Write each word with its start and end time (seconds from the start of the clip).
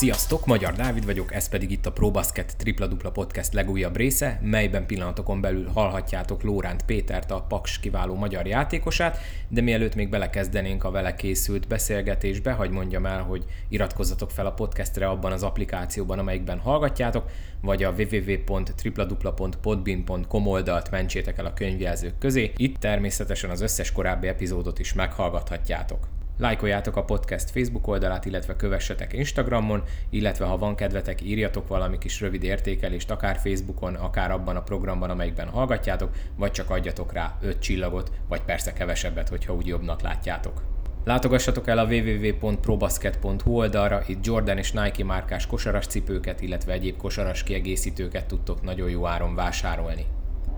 Sziasztok, 0.00 0.46
Magyar 0.46 0.72
Dávid 0.72 1.04
vagyok, 1.04 1.34
ez 1.34 1.48
pedig 1.48 1.70
itt 1.70 1.86
a 1.86 1.92
ProBasket 1.92 2.56
Tripla 2.56 2.86
Dupla 2.86 3.10
Podcast 3.10 3.52
legújabb 3.52 3.96
része, 3.96 4.40
melyben 4.42 4.86
pillanatokon 4.86 5.40
belül 5.40 5.66
hallhatjátok 5.66 6.42
Lóránt 6.42 6.84
Pétert, 6.84 7.30
a 7.30 7.44
Paks 7.48 7.78
kiváló 7.78 8.14
magyar 8.14 8.46
játékosát, 8.46 9.18
de 9.48 9.60
mielőtt 9.60 9.94
még 9.94 10.08
belekezdenénk 10.08 10.84
a 10.84 10.90
vele 10.90 11.14
készült 11.14 11.68
beszélgetésbe, 11.68 12.52
hagy 12.52 12.70
mondjam 12.70 13.06
el, 13.06 13.22
hogy 13.22 13.44
iratkozzatok 13.68 14.30
fel 14.30 14.46
a 14.46 14.52
podcastre 14.52 15.08
abban 15.08 15.32
az 15.32 15.42
applikációban, 15.42 16.18
amelyikben 16.18 16.58
hallgatjátok, 16.58 17.30
vagy 17.62 17.82
a 17.82 17.94
www.tripladupla.podbean.com 17.98 20.46
oldalt 20.46 20.90
mentsétek 20.90 21.38
el 21.38 21.46
a 21.46 21.54
könyvjelzők 21.54 22.18
közé, 22.18 22.52
itt 22.56 22.76
természetesen 22.76 23.50
az 23.50 23.60
összes 23.60 23.92
korábbi 23.92 24.28
epizódot 24.28 24.78
is 24.78 24.92
meghallgathatjátok. 24.92 26.19
Lájkoljátok 26.40 26.96
a 26.96 27.04
podcast 27.04 27.50
Facebook 27.50 27.86
oldalát, 27.86 28.24
illetve 28.24 28.56
kövessetek 28.56 29.12
Instagramon, 29.12 29.82
illetve 30.10 30.44
ha 30.44 30.58
van 30.58 30.74
kedvetek, 30.74 31.22
írjatok 31.22 31.68
valami 31.68 31.98
kis 31.98 32.20
rövid 32.20 32.42
értékelést, 32.42 33.10
akár 33.10 33.36
Facebookon, 33.36 33.94
akár 33.94 34.30
abban 34.30 34.56
a 34.56 34.62
programban, 34.62 35.10
amelyikben 35.10 35.48
hallgatjátok, 35.48 36.10
vagy 36.36 36.50
csak 36.50 36.70
adjatok 36.70 37.12
rá 37.12 37.36
5 37.40 37.58
csillagot, 37.58 38.12
vagy 38.28 38.40
persze 38.42 38.72
kevesebbet, 38.72 39.28
hogyha 39.28 39.54
úgy 39.54 39.66
jobbnak 39.66 40.02
látjátok. 40.02 40.62
Látogassatok 41.04 41.68
el 41.68 41.78
a 41.78 41.84
www.probasket.hu 41.84 43.52
oldalra, 43.52 44.02
itt 44.06 44.26
Jordan 44.26 44.58
és 44.58 44.72
Nike 44.72 45.04
márkás 45.04 45.46
kosaras 45.46 45.86
cipőket, 45.86 46.40
illetve 46.40 46.72
egyéb 46.72 46.96
kosaras 46.96 47.42
kiegészítőket 47.42 48.26
tudtok 48.26 48.62
nagyon 48.62 48.90
jó 48.90 49.06
áron 49.06 49.34
vásárolni. 49.34 50.06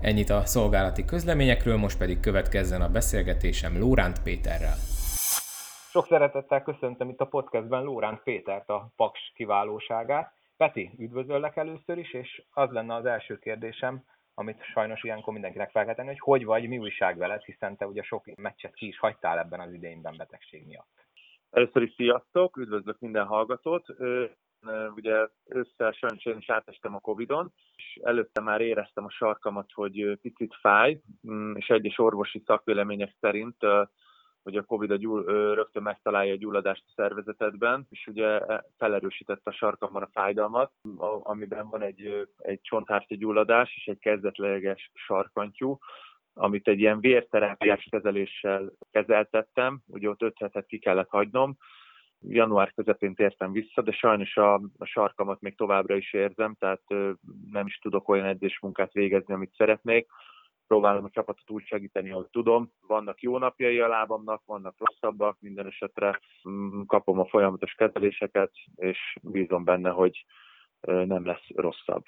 Ennyit 0.01 0.29
a 0.29 0.45
szolgálati 0.45 1.05
közleményekről, 1.05 1.77
most 1.77 1.97
pedig 1.97 2.19
következzen 2.19 2.81
a 2.81 2.89
beszélgetésem 2.89 3.79
Lóránt 3.79 4.19
Péterrel. 4.19 4.75
Sok 5.93 6.05
szeretettel 6.05 6.63
köszöntöm 6.63 7.09
itt 7.09 7.19
a 7.19 7.25
podcastben 7.25 7.83
Lóránt 7.83 8.23
Pétert, 8.23 8.69
a 8.69 8.91
Paks 8.95 9.31
kiválóságát. 9.35 10.33
Peti, 10.57 10.91
üdvözöllek 10.97 11.55
először 11.55 11.97
is, 11.97 12.13
és 12.13 12.43
az 12.53 12.69
lenne 12.71 12.95
az 12.95 13.05
első 13.05 13.39
kérdésem, 13.39 14.03
amit 14.33 14.63
sajnos 14.63 15.03
ilyenkor 15.03 15.33
mindenkinek 15.33 15.71
fel 15.71 15.85
kell 15.85 15.95
tenni, 15.95 16.07
hogy 16.07 16.19
hogy 16.19 16.45
vagy, 16.45 16.67
mi 16.67 16.77
újság 16.77 17.17
veled, 17.17 17.43
hiszen 17.43 17.77
te 17.77 17.87
ugye 17.87 18.03
sok 18.03 18.35
meccset 18.35 18.73
ki 18.73 18.87
is 18.87 18.99
hagytál 18.99 19.39
ebben 19.39 19.59
az 19.59 19.73
idényben 19.73 20.17
betegség 20.17 20.65
miatt. 20.65 21.07
Először 21.49 21.81
is 21.81 21.93
sziasztok, 21.95 22.57
üdvözlök 22.57 22.99
minden 22.99 23.25
hallgatót. 23.25 23.85
Ugye 24.95 25.27
össze 25.45 25.91
sajnos 25.91 26.25
én 26.25 26.37
is 26.37 26.49
átestem 26.49 26.95
a 26.95 26.99
Covid-on, 26.99 27.53
és 27.75 27.99
előtte 28.03 28.41
már 28.41 28.61
éreztem 28.61 29.05
a 29.05 29.09
sarkamat, 29.09 29.71
hogy 29.73 30.17
picit 30.21 30.55
fáj, 30.59 31.01
mm, 31.27 31.55
és 31.55 31.67
egyes 31.67 31.99
orvosi 31.99 32.43
szakvélemények 32.45 33.15
szerint 33.19 33.57
hogy 34.43 34.57
a 34.57 34.63
Covid 34.63 34.91
a 34.91 34.95
gyull, 34.95 35.23
rögtön 35.53 35.83
megtalálja 35.83 36.33
a 36.33 36.37
gyulladást 36.37 36.83
a 36.87 36.91
szervezetedben, 36.95 37.87
és 37.89 38.07
ugye 38.07 38.39
e, 38.39 38.65
felerősítette 38.77 39.49
a 39.49 39.53
sarkamban 39.53 40.03
a 40.03 40.09
fájdalmat, 40.11 40.71
amiben 41.23 41.69
van 41.69 41.81
egy, 41.81 42.27
egy 42.37 42.59
csonthártya 42.61 43.15
gyulladás 43.15 43.73
és 43.75 43.85
egy 43.85 43.99
kezdetleges 43.99 44.91
sarkantyú, 44.93 45.77
amit 46.33 46.67
egy 46.67 46.79
ilyen 46.79 46.99
vérterápiás 46.99 47.87
kezeléssel 47.91 48.71
kezeltettem, 48.91 49.81
ugye 49.87 50.09
ott 50.09 50.21
öt 50.21 50.37
hetet 50.37 50.65
ki 50.65 50.79
kellett 50.79 51.09
hagynom, 51.09 51.57
január 52.27 52.73
közepén 52.73 53.15
tértem 53.15 53.51
vissza, 53.51 53.81
de 53.81 53.91
sajnos 53.91 54.37
a, 54.37 54.53
a 54.53 54.85
sarkamat 54.85 55.41
még 55.41 55.55
továbbra 55.55 55.95
is 55.95 56.13
érzem, 56.13 56.55
tehát 56.59 56.81
nem 57.51 57.65
is 57.65 57.77
tudok 57.77 58.09
olyan 58.09 58.25
edzésmunkát 58.25 58.93
végezni, 58.93 59.33
amit 59.33 59.55
szeretnék 59.55 60.07
próbálom 60.73 61.03
a 61.03 61.09
csapatot 61.09 61.49
úgy 61.49 61.65
segíteni, 61.65 62.11
ahogy 62.11 62.27
tudom. 62.31 62.71
Vannak 62.87 63.21
jó 63.21 63.37
napjai 63.37 63.79
a 63.79 63.87
lábamnak, 63.87 64.41
vannak 64.45 64.75
rosszabbak, 64.77 65.37
minden 65.39 65.67
esetre 65.67 66.19
mm, 66.49 66.81
kapom 66.85 67.19
a 67.19 67.25
folyamatos 67.25 67.73
kezeléseket, 67.73 68.51
és 68.75 69.15
bízom 69.21 69.63
benne, 69.63 69.89
hogy 69.89 70.25
nem 70.81 71.25
lesz 71.25 71.47
rosszabb. 71.55 72.03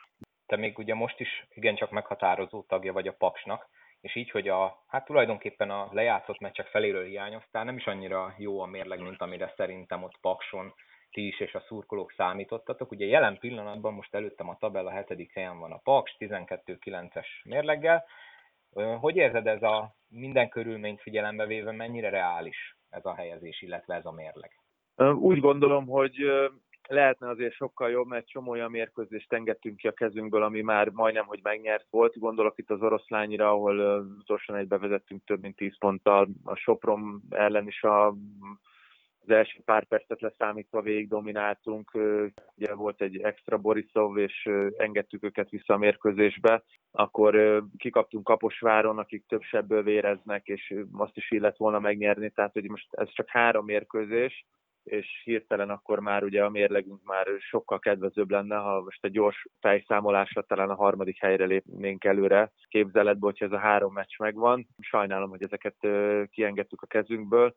Te 0.46 0.56
még 0.56 0.78
ugye 0.78 0.94
most 0.94 1.20
is 1.20 1.48
igencsak 1.50 1.92
meghatározó 1.92 2.64
tagja 2.64 2.94
vagy 2.94 3.08
a 3.08 3.16
Paksnak, 3.18 3.70
és 4.02 4.16
így, 4.16 4.32
hogy 4.32 4.48
a, 4.48 4.84
hát 4.88 5.06
tulajdonképpen 5.06 5.70
a 5.70 5.90
lejátszott 5.92 6.40
meccsek 6.40 6.68
feléről 6.68 7.06
hiányoztál, 7.06 7.64
nem 7.64 7.78
is 7.78 7.86
annyira 7.86 8.34
jó 8.38 8.60
a 8.60 8.66
mérleg, 8.66 9.02
mint 9.02 9.22
amire 9.22 9.54
szerintem 9.56 10.04
ott 10.04 10.18
Pakson 10.22 10.74
ti 11.12 11.28
is 11.28 11.40
és 11.40 11.54
a 11.54 11.64
szurkolók 11.68 12.14
számítottatok. 12.18 12.92
Ugye 12.92 13.06
jelen 13.06 13.38
pillanatban 13.38 13.94
most 13.94 14.16
előttem 14.16 14.50
a 14.50 14.58
tabella 14.58 14.92
hetedik 14.92 15.34
helyen 15.34 15.60
van 15.60 15.72
a 15.72 15.80
Paks, 15.84 16.16
12-9-es 16.20 17.28
mérleggel, 17.44 18.06
hogy 18.84 19.16
érzed 19.16 19.48
ez 19.48 19.64
a 19.64 19.96
minden 20.08 20.50
körülményt 20.50 21.02
figyelembe 21.02 21.46
véve, 21.46 21.72
mennyire 21.72 22.10
reális 22.10 22.78
ez 22.90 23.06
a 23.06 23.16
helyezés, 23.16 23.62
illetve 23.62 23.96
ez 23.96 24.06
a 24.06 24.12
mérleg? 24.12 24.52
Úgy 25.16 25.40
gondolom, 25.40 25.88
hogy 25.88 26.16
lehetne 26.88 27.30
azért 27.30 27.54
sokkal 27.54 27.90
jobb, 27.90 28.08
mert 28.08 28.28
csomó 28.28 28.52
olyan 28.52 28.72
mérkőzést 28.72 29.34
engedtünk 29.34 29.78
ki 29.78 29.88
a 29.88 29.92
kezünkből, 29.92 30.44
ami 30.44 30.62
már 30.62 30.90
majdnem, 30.90 31.26
hogy 31.26 31.40
megnyert 31.44 31.88
volt. 31.90 32.20
Gondolok 32.20 32.58
itt 32.58 32.70
az 32.70 32.82
oroszlányra, 32.82 33.50
ahol 33.50 34.00
utolsóan 34.20 34.60
egy 34.60 34.68
bevezettünk 34.68 35.24
több 35.26 35.42
mint 35.42 35.56
10 35.56 35.78
ponttal. 35.78 36.28
A 36.44 36.56
Sopron 36.56 37.22
ellen 37.30 37.68
is 37.68 37.84
a 37.84 38.16
az 39.28 39.36
első 39.36 39.60
pár 39.66 39.86
percet 39.86 40.22
leszámítva 40.22 40.82
végig 40.82 41.08
domináltunk, 41.08 41.92
ugye 42.56 42.74
volt 42.74 43.02
egy 43.02 43.22
extra 43.22 43.58
Borisov, 43.58 44.18
és 44.18 44.50
engedtük 44.78 45.24
őket 45.24 45.50
vissza 45.50 45.74
a 45.74 45.78
mérkőzésbe, 45.78 46.64
akkor 46.92 47.64
kikaptunk 47.78 48.24
Kaposváron, 48.24 48.98
akik 48.98 49.26
több 49.28 49.42
sebből 49.42 49.84
véreznek, 49.84 50.48
és 50.48 50.74
azt 50.92 51.18
is 51.18 51.32
illet 51.32 51.58
volna 51.58 51.80
megnyerni, 51.80 52.30
tehát 52.30 52.54
hogy 52.54 52.70
most 52.70 52.88
ez 52.92 53.10
csak 53.10 53.30
három 53.30 53.66
mérkőzés, 53.66 54.46
és 54.84 55.22
hirtelen 55.24 55.70
akkor 55.70 56.00
már 56.00 56.24
ugye 56.24 56.44
a 56.44 56.50
mérlegünk 56.50 57.04
már 57.04 57.28
sokkal 57.40 57.80
kedvezőbb 57.80 58.30
lenne, 58.30 58.56
ha 58.56 58.82
most 58.82 59.06
egy 59.06 59.12
gyors 59.12 59.48
fejszámolásra 59.60 60.42
talán 60.42 60.70
a 60.70 60.76
harmadik 60.76 61.20
helyre 61.20 61.46
lépnénk 61.46 62.04
előre 62.04 62.52
képzeletbe, 62.68 63.26
hogyha 63.26 63.46
ez 63.46 63.52
a 63.52 63.58
három 63.58 63.94
meccs 63.94 64.18
megvan. 64.20 64.68
Sajnálom, 64.80 65.30
hogy 65.30 65.44
ezeket 65.44 65.76
kiengedtük 66.30 66.82
a 66.82 66.88
kezünkből, 66.88 67.56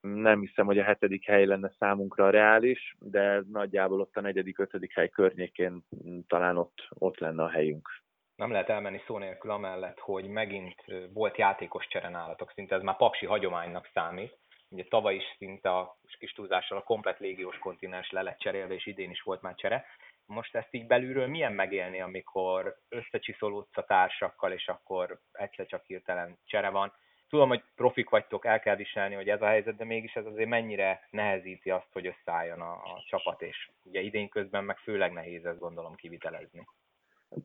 nem 0.00 0.40
hiszem, 0.40 0.66
hogy 0.66 0.78
a 0.78 0.84
hetedik 0.84 1.24
hely 1.24 1.44
lenne 1.44 1.72
számunkra 1.78 2.30
reális, 2.30 2.96
de 2.98 3.42
nagyjából 3.50 4.00
ott 4.00 4.16
a 4.16 4.20
negyedik, 4.20 4.58
ötödik 4.58 4.92
hely 4.92 5.08
környékén 5.08 5.82
talán 6.26 6.56
ott, 6.56 6.88
ott 6.88 7.18
lenne 7.18 7.42
a 7.42 7.50
helyünk. 7.50 7.88
Nem 8.36 8.50
lehet 8.50 8.68
elmenni 8.68 9.00
szó 9.06 9.18
nélkül 9.18 9.50
amellett, 9.50 9.98
hogy 9.98 10.28
megint 10.28 10.84
volt 11.12 11.36
játékos 11.36 11.86
csere 11.86 12.08
nálatok, 12.08 12.50
szinte 12.50 12.74
ez 12.74 12.82
már 12.82 12.96
paksi 12.96 13.26
hagyománynak 13.26 13.90
számít. 13.92 14.38
Ugye 14.68 14.84
tavaly 14.84 15.14
is 15.14 15.24
szinte 15.38 15.70
a 15.70 15.96
kis 16.18 16.32
túlzással 16.32 16.78
a 16.78 16.82
komplet 16.82 17.18
légiós 17.18 17.58
kontinens 17.58 18.10
le 18.10 18.22
lett 18.22 18.38
cserélve, 18.38 18.74
és 18.74 18.86
idén 18.86 19.10
is 19.10 19.22
volt 19.22 19.42
már 19.42 19.54
csere. 19.54 19.84
Most 20.26 20.54
ezt 20.56 20.74
így 20.74 20.86
belülről 20.86 21.26
milyen 21.26 21.52
megélni, 21.52 22.00
amikor 22.00 22.76
összecsiszolódsz 22.88 23.76
a 23.76 23.84
társakkal, 23.84 24.52
és 24.52 24.68
akkor 24.68 25.18
egyszer 25.32 25.66
csak 25.66 25.84
hirtelen 25.84 26.38
csere 26.44 26.68
van, 26.68 26.92
tudom, 27.28 27.48
hogy 27.48 27.62
profik 27.74 28.08
vagytok, 28.08 28.44
el 28.44 28.60
kell 28.60 28.76
viselni, 28.76 29.14
hogy 29.14 29.28
ez 29.28 29.42
a 29.42 29.46
helyzet, 29.46 29.76
de 29.76 29.84
mégis 29.84 30.14
ez 30.14 30.26
azért 30.26 30.48
mennyire 30.48 31.06
nehezíti 31.10 31.70
azt, 31.70 31.92
hogy 31.92 32.06
összeálljon 32.06 32.60
a, 32.60 32.72
a 32.72 33.04
csapat, 33.08 33.42
és 33.42 33.70
ugye 33.82 34.00
idén 34.00 34.28
közben 34.28 34.64
meg 34.64 34.78
főleg 34.78 35.12
nehéz 35.12 35.44
ezt 35.44 35.58
gondolom 35.58 35.94
kivitelezni. 35.94 36.66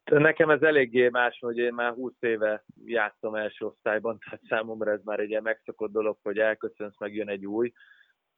Nekem 0.03 0.49
ez 0.49 0.61
eléggé 0.61 1.09
más, 1.09 1.39
hogy 1.39 1.57
én 1.57 1.73
már 1.73 1.93
20 1.93 2.13
éve 2.19 2.63
játszom 2.85 3.35
első 3.35 3.65
osztályban, 3.65 4.19
tehát 4.19 4.41
számomra 4.49 4.91
ez 4.91 5.03
már 5.03 5.19
egy 5.19 5.29
ilyen 5.29 5.41
megszokott 5.41 5.91
dolog, 5.91 6.17
hogy 6.23 6.37
elköszönsz, 6.37 6.97
meg 6.99 7.15
jön 7.15 7.29
egy 7.29 7.45
új. 7.45 7.71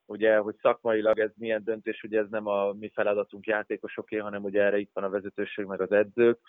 Ugye, 0.06 0.38
hogy 0.38 0.56
szakmailag 0.62 1.20
ez 1.20 1.32
milyen 1.36 1.64
döntés, 1.64 2.04
ugye 2.04 2.20
ez 2.20 2.30
nem 2.30 2.48
a 2.48 2.74
mi 2.74 2.92
feladatunk 2.94 3.46
játékosoké, 3.46 4.18
hanem 4.18 4.44
ugye 4.44 4.62
erre 4.62 4.78
itt 4.78 4.92
van 4.94 5.04
a 5.04 5.10
vezetőség, 5.10 5.66
meg 5.66 5.82
az 5.82 5.92
edzők 5.92 6.40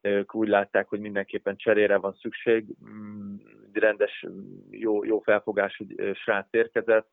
ők 0.00 0.34
úgy 0.34 0.48
látták, 0.48 0.88
hogy 0.88 1.00
mindenképpen 1.00 1.56
cserére 1.56 1.96
van 1.96 2.16
szükség, 2.20 2.64
mm, 2.90 3.34
rendes, 3.72 4.26
jó, 4.70 5.04
jó 5.04 5.20
felfogású 5.20 5.84
srác 6.14 6.46
érkezett, 6.50 7.08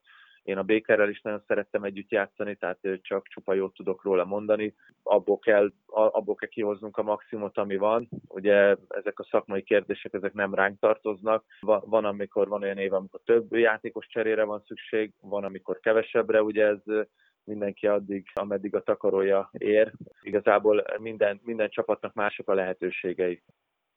én 0.46 0.58
a 0.58 0.64
Békerrel 0.64 1.10
is 1.10 1.22
nagyon 1.22 1.44
szerettem 1.48 1.84
együtt 1.84 2.12
játszani, 2.12 2.56
tehát 2.56 2.80
csak 3.02 3.28
csupa 3.28 3.54
jót 3.54 3.74
tudok 3.74 4.04
róla 4.04 4.26
mondani. 4.26 4.76
Abból 5.04 5.40
kell, 5.40 5.72
abból 5.88 6.36
kell 6.36 6.50
kihoznunk 6.50 6.98
a 6.98 7.04
maximumot, 7.04 7.58
ami 7.58 7.76
van. 7.76 8.10
Ugye 8.28 8.76
ezek 8.88 9.20
a 9.20 9.28
szakmai 9.30 9.64
kérdések, 9.64 10.14
ezek 10.14 10.34
nem 10.34 10.54
ránk 10.54 10.80
tartoznak. 10.80 11.46
Van, 11.62 12.06
amikor 12.06 12.48
van 12.48 12.62
olyan 12.62 12.78
év, 12.78 12.94
amikor 12.94 13.20
több 13.24 13.56
játékos 13.56 14.08
cserére 14.08 14.44
van 14.44 14.64
szükség, 14.66 15.14
van, 15.22 15.44
amikor 15.44 15.80
kevesebbre. 15.80 16.44
Ugye 16.44 16.66
ez 16.66 17.08
mindenki 17.45 17.88
addig, 17.88 18.25
ameddig 18.33 18.75
a 18.75 18.83
takarója 18.83 19.50
ér. 19.57 19.92
Igazából 20.21 20.83
minden, 20.97 21.42
minden 21.44 21.69
csapatnak 21.69 22.13
mások 22.13 22.50
a 22.50 22.53
lehetőségei. 22.53 23.44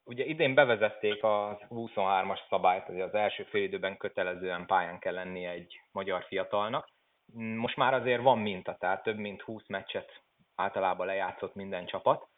Ugye 0.04 0.24
idén 0.24 0.54
bevezették 0.54 1.24
az 1.24 1.56
23-as 1.70 2.38
szabályt, 2.48 2.84
hogy 2.84 3.00
az 3.00 3.14
első 3.14 3.42
fél 3.42 3.62
időben 3.62 3.96
kötelezően 3.96 4.66
pályán 4.66 4.98
kell 4.98 5.14
lennie 5.14 5.50
egy 5.50 5.80
magyar 5.92 6.24
fiatalnak. 6.24 6.88
Most 7.34 7.76
már 7.76 7.94
azért 7.94 8.22
van 8.22 8.38
minta, 8.38 8.76
tehát 8.80 9.02
több 9.02 9.16
mint 9.16 9.42
20 9.42 9.68
meccset 9.68 10.22
általában 10.54 11.06
lejátszott 11.06 11.54
minden 11.54 11.86
csapat. 11.86 12.28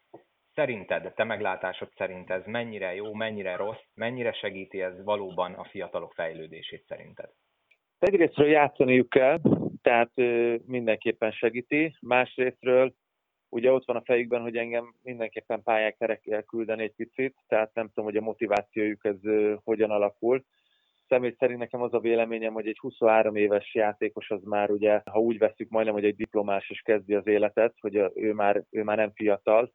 Szerinted, 0.55 1.13
te 1.15 1.25
meglátásod 1.25 1.89
szerint 1.97 2.31
ez 2.31 2.43
mennyire 2.47 2.95
jó, 2.95 3.15
mennyire 3.15 3.57
rossz, 3.57 3.83
mennyire 3.95 4.33
segíti 4.33 4.83
ez 4.83 5.05
valóban 5.05 5.53
a 5.53 5.65
fiatalok 5.65 6.13
fejlődését 6.13 6.85
szerinted? 6.87 7.31
Egyrésztről 7.99 8.49
játszaniuk 8.49 9.09
kell, 9.09 9.41
tehát 9.91 10.13
mindenképpen 10.67 11.31
segíti. 11.31 11.97
Másrésztről 12.01 12.95
ugye 13.49 13.73
ott 13.73 13.87
van 13.87 13.97
a 13.97 14.03
fejükben, 14.05 14.41
hogy 14.41 14.57
engem 14.57 14.95
mindenképpen 15.03 15.63
pályákra 15.63 16.17
kell 16.17 16.43
küldeni 16.43 16.83
egy 16.83 16.95
picit, 16.95 17.35
tehát 17.49 17.75
nem 17.75 17.87
tudom, 17.87 18.05
hogy 18.05 18.17
a 18.17 18.21
motivációjuk 18.21 19.05
ez 19.05 19.17
hogyan 19.65 19.91
alakul. 19.91 20.45
Személy 21.09 21.35
szerint 21.39 21.59
nekem 21.59 21.83
az 21.83 21.95
a 21.95 22.01
véleményem, 22.01 22.53
hogy 22.53 22.67
egy 22.67 22.79
23 22.79 23.37
éves 23.37 23.75
játékos 23.75 24.31
az 24.31 24.43
már 24.43 24.71
ugye, 24.71 25.01
ha 25.05 25.19
úgy 25.19 25.39
veszük 25.39 25.69
majdnem, 25.69 25.95
hogy 25.95 26.05
egy 26.05 26.17
diplomás 26.17 26.71
is 26.71 26.81
kezdi 26.81 27.15
az 27.15 27.27
életet, 27.27 27.75
hogy 27.81 28.11
ő 28.15 28.33
már, 28.33 28.65
ő 28.71 28.83
már 28.83 28.97
nem 28.97 29.13
fiatal. 29.15 29.73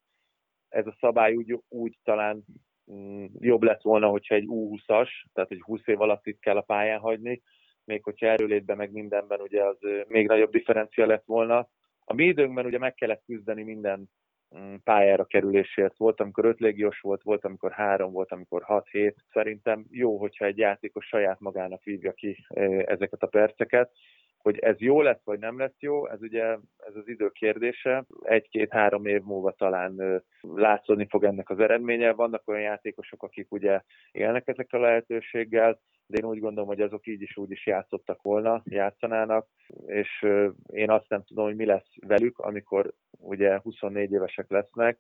Ez 0.69 0.87
a 0.87 0.97
szabály 0.99 1.35
úgy, 1.35 1.59
úgy 1.69 1.97
talán 2.03 2.43
mm, 2.91 3.25
jobb 3.39 3.63
lett 3.63 3.81
volna, 3.81 4.07
hogyha 4.07 4.35
egy 4.35 4.45
U20-as, 4.47 5.09
tehát 5.33 5.51
egy 5.51 5.61
20 5.61 5.81
év 5.85 6.01
alatt 6.01 6.27
itt 6.27 6.39
kell 6.39 6.57
a 6.57 6.61
pályán 6.61 6.99
hagyni, 6.99 7.41
még 7.85 8.03
hogyha 8.03 8.27
erőlétben 8.27 8.77
meg 8.77 8.91
mindenben 8.91 9.41
ugye 9.41 9.63
az 9.63 9.77
még 10.07 10.27
nagyobb 10.27 10.51
differencia 10.51 11.05
lett 11.05 11.25
volna. 11.25 11.69
A 12.05 12.13
mi 12.13 12.25
időnkben 12.25 12.65
ugye 12.65 12.77
meg 12.77 12.93
kellett 12.93 13.23
küzdeni 13.25 13.63
minden 13.63 14.09
mm, 14.57 14.75
pályára 14.83 15.25
kerülésért. 15.25 15.97
Volt, 15.97 16.19
amikor 16.19 16.45
öt 16.45 16.59
légiós 16.59 16.99
volt, 16.99 17.23
volt, 17.23 17.45
amikor 17.45 17.71
három, 17.71 18.11
volt, 18.11 18.31
amikor 18.31 18.63
hat, 18.63 18.87
hét. 18.87 19.15
Szerintem 19.31 19.85
jó, 19.89 20.17
hogyha 20.17 20.45
egy 20.45 20.57
játékos 20.57 21.05
saját 21.05 21.39
magának 21.39 21.83
vívja 21.83 22.11
ki 22.11 22.45
ezeket 22.85 23.23
a 23.23 23.27
perceket. 23.27 23.91
Hogy 24.37 24.59
ez 24.59 24.79
jó 24.79 25.01
lesz, 25.01 25.21
vagy 25.23 25.39
nem 25.39 25.59
lesz 25.59 25.79
jó, 25.79 26.07
ez 26.07 26.21
ugye 26.21 26.43
ez 26.77 26.95
az 26.95 27.07
idő 27.07 27.29
kérdése. 27.29 28.05
Egy-két-három 28.21 29.05
év 29.05 29.21
múlva 29.21 29.51
talán 29.51 30.23
látszódni 30.41 31.07
fog 31.09 31.23
ennek 31.23 31.49
az 31.49 31.59
eredménye. 31.59 32.11
Vannak 32.11 32.47
olyan 32.47 32.61
játékosok, 32.61 33.23
akik 33.23 33.51
ugye 33.51 33.81
élnek 34.11 34.47
ezekkel 34.47 34.79
a 34.79 34.83
lehetőséggel, 34.83 35.79
de 36.07 36.17
én 36.17 36.25
úgy 36.25 36.39
gondolom, 36.39 36.69
hogy 36.69 36.81
azok 36.81 37.07
így 37.07 37.21
is 37.21 37.37
úgy 37.37 37.51
is 37.51 37.65
játszottak 37.65 38.21
volna, 38.21 38.61
játszanának, 38.65 39.47
és 39.85 40.25
én 40.65 40.89
azt 40.89 41.09
nem 41.09 41.23
tudom, 41.23 41.45
hogy 41.45 41.55
mi 41.55 41.65
lesz 41.65 41.89
velük, 42.07 42.39
amikor 42.39 42.93
ugye 43.11 43.59
24 43.59 44.11
évesek 44.11 44.49
lesznek, 44.49 44.99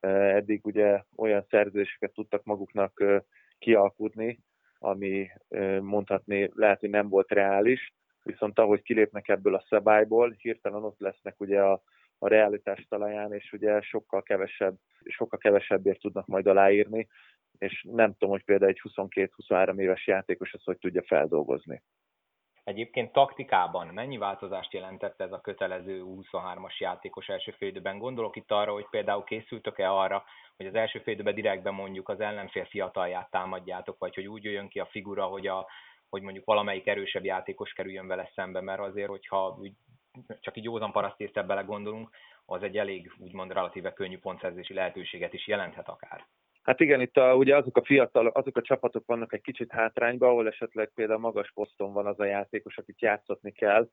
eddig 0.00 0.66
ugye 0.66 1.02
olyan 1.16 1.46
szerződéseket 1.50 2.12
tudtak 2.12 2.44
maguknak 2.44 3.04
kialkutni, 3.58 4.38
ami 4.78 5.28
mondhatni 5.80 6.50
lehet, 6.54 6.80
hogy 6.80 6.90
nem 6.90 7.08
volt 7.08 7.30
reális, 7.30 7.92
viszont 8.22 8.58
ahogy 8.58 8.82
kilépnek 8.82 9.28
ebből 9.28 9.54
a 9.54 9.64
szabályból, 9.68 10.36
hirtelen 10.38 10.84
ott 10.84 11.00
lesznek 11.00 11.40
ugye 11.40 11.60
a, 11.62 11.82
a 12.18 12.28
realitás 12.28 12.86
talaján, 12.88 13.32
és 13.32 13.52
ugye 13.52 13.80
sokkal 13.80 14.22
kevesebb, 14.22 14.76
sokkal 15.04 15.38
kevesebbért 15.38 16.00
tudnak 16.00 16.26
majd 16.26 16.46
aláírni, 16.46 17.08
és 17.58 17.86
nem 17.90 18.12
tudom, 18.12 18.30
hogy 18.30 18.44
például 18.44 18.70
egy 18.70 18.80
22-23 18.88 19.78
éves 19.78 20.06
játékos 20.06 20.52
ezt 20.52 20.64
hogy 20.64 20.78
tudja 20.78 21.02
feldolgozni. 21.02 21.82
Egyébként 22.64 23.12
taktikában 23.12 23.86
mennyi 23.86 24.16
változást 24.18 24.72
jelentette 24.72 25.24
ez 25.24 25.32
a 25.32 25.40
kötelező 25.40 26.02
23-as 26.06 26.76
játékos 26.78 27.28
első 27.28 27.50
félidőben? 27.50 27.98
Gondolok 27.98 28.36
itt 28.36 28.50
arra, 28.50 28.72
hogy 28.72 28.86
például 28.90 29.24
készültök-e 29.24 29.92
arra, 29.92 30.24
hogy 30.56 30.66
az 30.66 30.74
első 30.74 30.98
félidőben 30.98 31.34
direktben 31.34 31.74
mondjuk 31.74 32.08
az 32.08 32.20
ellenfél 32.20 32.64
fiatalját 32.64 33.30
támadjátok, 33.30 33.98
vagy 33.98 34.14
hogy 34.14 34.26
úgy 34.26 34.44
jöjjön 34.44 34.68
ki 34.68 34.78
a 34.78 34.86
figura, 34.86 35.24
hogy, 35.24 35.46
a, 35.46 35.66
hogy 36.08 36.22
mondjuk 36.22 36.44
valamelyik 36.44 36.86
erősebb 36.86 37.24
játékos 37.24 37.72
kerüljön 37.72 38.06
vele 38.06 38.30
szembe, 38.34 38.60
mert 38.60 38.80
azért, 38.80 39.08
hogyha 39.08 39.58
csak 40.40 40.56
így 40.56 40.64
józan 40.64 40.92
parasztészre 40.92 41.42
bele 41.42 41.62
gondolunk, 41.62 42.10
az 42.44 42.62
egy 42.62 42.78
elég 42.78 43.12
úgymond 43.18 43.52
relatíve 43.52 43.92
könnyű 43.92 44.18
pontszerzési 44.18 44.74
lehetőséget 44.74 45.32
is 45.32 45.46
jelenthet 45.46 45.88
akár. 45.88 46.26
Hát 46.62 46.80
igen, 46.80 47.00
itt 47.00 47.16
a, 47.16 47.34
ugye 47.34 47.56
azok 47.56 47.76
a 47.76 47.84
fiatal, 47.84 48.26
azok 48.26 48.56
a 48.56 48.62
csapatok 48.62 49.06
vannak 49.06 49.32
egy 49.32 49.40
kicsit 49.40 49.72
hátrányban, 49.72 50.28
ahol 50.28 50.46
esetleg 50.46 50.90
például 50.94 51.18
magas 51.18 51.50
poszton 51.54 51.92
van 51.92 52.06
az 52.06 52.20
a 52.20 52.24
játékos, 52.24 52.78
akit 52.78 53.00
játszatni 53.00 53.52
kell, 53.52 53.88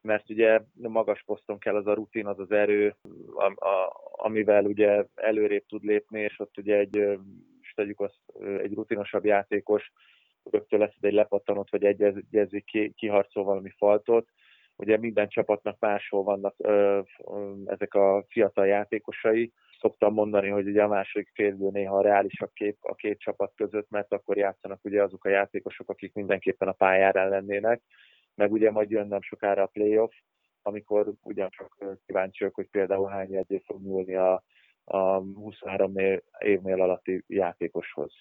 mert 0.00 0.30
ugye 0.30 0.60
magas 0.74 1.22
poszton 1.26 1.58
kell 1.58 1.74
az 1.74 1.86
a 1.86 1.94
rutin, 1.94 2.26
az 2.26 2.38
az 2.38 2.50
erő, 2.50 2.96
a, 3.34 3.66
a, 3.66 3.92
amivel 4.12 4.64
ugye 4.64 5.04
előrébb 5.14 5.66
tud 5.66 5.84
lépni, 5.84 6.20
és 6.20 6.38
ott 6.38 6.58
ugye 6.58 6.76
egy, 6.76 6.96
és 7.60 7.72
tegyük 7.74 8.00
azt, 8.00 8.20
egy 8.62 8.74
rutinosabb 8.74 9.24
játékos 9.24 9.92
rögtön 10.50 10.78
lesz 10.78 10.96
egy 11.00 11.12
lepattanót, 11.12 11.70
vagy 11.70 11.84
egyezik 11.84 12.64
ki, 12.64 12.92
kiharcol 12.96 13.44
valami 13.44 13.70
faltot. 13.76 14.28
Ugye 14.80 14.96
minden 14.96 15.28
csapatnak 15.28 15.78
máshol 15.78 16.22
vannak 16.22 16.54
ö, 16.58 17.00
ö, 17.24 17.52
ezek 17.66 17.94
a 17.94 18.24
fiatal 18.28 18.66
játékosai, 18.66 19.52
szoktam 19.80 20.12
mondani, 20.12 20.48
hogy 20.48 20.66
ugye 20.66 20.82
a 20.82 20.88
második 20.88 21.30
félidő 21.34 21.68
néha 21.70 21.96
a 21.96 22.02
reálisabb 22.02 22.50
kép 22.52 22.76
a 22.80 22.94
két 22.94 23.18
csapat 23.18 23.52
között, 23.56 23.90
mert 23.90 24.12
akkor 24.12 24.36
játszanak 24.36 24.78
ugye 24.82 25.02
azok 25.02 25.24
a 25.24 25.28
játékosok, 25.28 25.88
akik 25.88 26.14
mindenképpen 26.14 26.68
a 26.68 26.72
pályára 26.72 27.28
lennének, 27.28 27.82
meg 28.34 28.52
ugye 28.52 28.70
majd 28.70 28.90
jön 28.90 29.06
nem 29.06 29.22
sokára 29.22 29.62
a 29.62 29.66
playoff, 29.72 30.12
amikor 30.62 31.12
ugyancsak 31.22 31.76
kíváncsiak, 32.06 32.54
hogy 32.54 32.68
például 32.70 33.08
hány 33.08 33.34
edző 33.34 33.62
fog 33.64 33.82
nyúlni 33.82 34.14
a, 34.14 34.42
a 34.84 34.98
23 35.18 35.92
évnél 36.38 36.82
alatti 36.82 37.24
játékoshoz. 37.26 38.12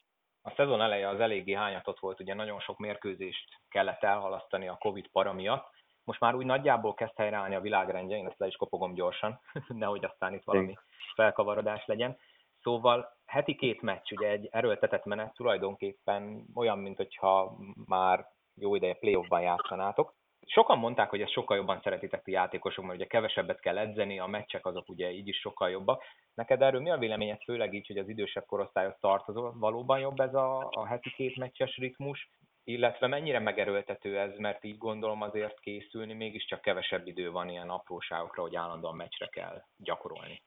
A 0.41 0.53
szezon 0.55 0.81
eleje 0.81 1.09
az 1.09 1.19
eléggé 1.19 1.53
hányatott 1.53 1.99
volt, 1.99 2.19
ugye 2.19 2.33
nagyon 2.33 2.59
sok 2.59 2.77
mérkőzést 2.77 3.49
kellett 3.69 4.03
elhalasztani 4.03 4.67
a 4.67 4.77
Covid 4.79 5.07
para 5.07 5.33
miatt, 5.33 5.78
most 6.03 6.19
már 6.19 6.35
úgy 6.35 6.45
nagyjából 6.45 6.93
kezd 6.93 7.15
helyreállni 7.15 7.55
a 7.55 7.61
világrendje, 7.61 8.17
én 8.17 8.27
ezt 8.27 8.39
le 8.39 8.47
is 8.47 8.55
kopogom 8.55 8.93
gyorsan, 8.93 9.39
nehogy 9.67 10.05
aztán 10.05 10.33
itt 10.33 10.43
valami 10.43 10.75
felkavarodás 11.15 11.85
legyen. 11.85 12.17
Szóval 12.61 13.17
heti 13.25 13.55
két 13.55 13.81
meccs, 13.81 14.11
ugye 14.11 14.27
egy 14.27 14.47
erőltetett 14.51 15.05
menet 15.05 15.33
tulajdonképpen 15.33 16.45
olyan, 16.55 16.79
mint 16.79 16.97
hogyha 16.97 17.57
már 17.85 18.27
jó 18.55 18.75
ideje 18.75 18.93
playoffban 18.93 19.41
játszanátok. 19.41 20.13
Sokan 20.45 20.77
mondták, 20.77 21.09
hogy 21.09 21.21
ezt 21.21 21.31
sokkal 21.31 21.57
jobban 21.57 21.79
szeretitek 21.83 22.21
a 22.25 22.31
játékosok, 22.31 22.85
mert 22.85 22.97
ugye 22.97 23.07
kevesebbet 23.07 23.59
kell 23.59 23.77
edzeni, 23.77 24.19
a 24.19 24.25
meccsek 24.25 24.65
azok 24.65 24.89
ugye 24.89 25.11
így 25.11 25.27
is 25.27 25.39
sokkal 25.39 25.69
jobbak. 25.69 26.03
Neked 26.33 26.61
erről 26.61 26.81
mi 26.81 26.89
a 26.89 26.97
véleményed, 26.97 27.43
főleg 27.43 27.73
így, 27.73 27.87
hogy 27.87 27.97
az 27.97 28.09
idősebb 28.09 28.45
korosztályhoz 28.45 28.97
tartozol? 28.99 29.53
Valóban 29.57 29.99
jobb 29.99 30.19
ez 30.19 30.33
a, 30.33 30.69
a 30.71 30.85
heti 30.85 31.13
két 31.15 31.37
meccses 31.37 31.77
ritmus? 31.77 32.29
Illetve 32.69 33.07
mennyire 33.07 33.39
megerőltető 33.39 34.19
ez, 34.19 34.37
mert 34.37 34.63
így 34.63 34.77
gondolom 34.77 35.21
azért 35.21 35.59
készülni, 35.59 36.13
mégiscsak 36.13 36.61
kevesebb 36.61 37.07
idő 37.07 37.31
van 37.31 37.49
ilyen 37.49 37.69
apróságokra, 37.69 38.41
hogy 38.41 38.55
állandóan 38.55 38.95
meccsre 38.95 39.27
kell 39.27 39.63
gyakorolni. 39.77 40.41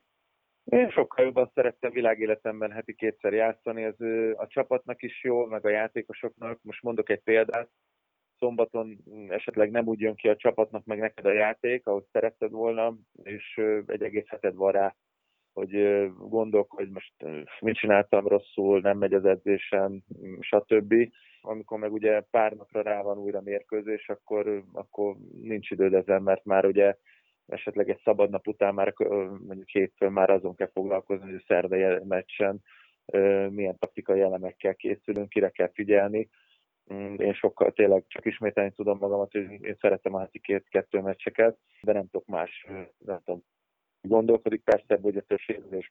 Én 0.64 0.90
sokkal 0.90 1.24
jobban 1.24 1.50
szerettem 1.54 1.90
világéletemben 1.90 2.72
heti 2.72 2.94
kétszer 2.94 3.32
játszani, 3.32 3.82
ez 3.82 4.00
a 4.36 4.46
csapatnak 4.46 5.02
is 5.02 5.24
jó, 5.24 5.46
meg 5.46 5.66
a 5.66 5.68
játékosoknak. 5.68 6.58
Most 6.62 6.82
mondok 6.82 7.10
egy 7.10 7.22
példát, 7.22 7.70
szombaton 8.38 8.98
esetleg 9.28 9.70
nem 9.70 9.86
úgy 9.86 10.00
jön 10.00 10.14
ki 10.14 10.28
a 10.28 10.36
csapatnak, 10.36 10.84
meg 10.84 10.98
neked 10.98 11.26
a 11.26 11.32
játék, 11.32 11.86
ahogy 11.86 12.04
szeretted 12.12 12.50
volna, 12.50 12.94
és 13.22 13.60
egy 13.86 14.02
egész 14.02 14.26
heted 14.26 14.54
van 14.54 14.72
rá, 14.72 14.94
hogy 15.52 16.06
gondolok, 16.18 16.70
hogy 16.70 16.88
most 16.90 17.12
mit 17.60 17.76
csináltam 17.76 18.26
rosszul, 18.26 18.80
nem 18.80 18.98
megy 18.98 19.12
az 19.12 19.24
edzésem, 19.24 20.02
stb 20.40 20.94
amikor 21.42 21.78
meg 21.78 21.92
ugye 21.92 22.20
pár 22.20 22.52
napra 22.52 22.82
rá 22.82 23.02
van 23.02 23.18
újra 23.18 23.40
mérkőzés, 23.40 24.08
akkor, 24.08 24.64
akkor 24.72 25.16
nincs 25.42 25.70
időd 25.70 25.94
ezen, 25.94 26.22
mert 26.22 26.44
már 26.44 26.66
ugye 26.66 26.96
esetleg 27.46 27.88
egy 27.90 28.00
szabad 28.04 28.30
nap 28.30 28.46
után 28.46 28.74
már 28.74 28.94
mondjuk 29.46 29.68
hétfőn 29.68 30.12
már 30.12 30.30
azon 30.30 30.54
kell 30.54 30.70
foglalkozni, 30.72 31.24
hogy 31.24 31.40
a 31.40 31.44
szerdai 31.46 32.04
meccsen 32.04 32.62
milyen 33.48 33.78
taktikai 33.78 34.20
elemekkel 34.20 34.74
készülünk, 34.74 35.28
kire 35.28 35.50
kell 35.50 35.70
figyelni. 35.74 36.28
Mm, 36.94 37.14
én 37.14 37.34
sokkal 37.34 37.72
tényleg 37.72 38.04
csak 38.06 38.24
ismételni 38.24 38.72
tudom 38.72 38.98
magamat, 38.98 39.32
hogy 39.32 39.50
én 39.50 39.76
szeretem 39.80 40.14
a 40.14 40.20
heti 40.20 40.40
két-kettő 40.40 41.00
meccseket, 41.00 41.58
de 41.82 41.92
nem 41.92 42.08
tudok 42.08 42.26
más, 42.26 42.66
nem 42.98 43.20
tudom, 43.24 43.42
gondolkodik. 44.02 44.62
Persze, 44.64 44.98
hogy 45.02 45.16
a 45.16 45.22
több 45.22 45.40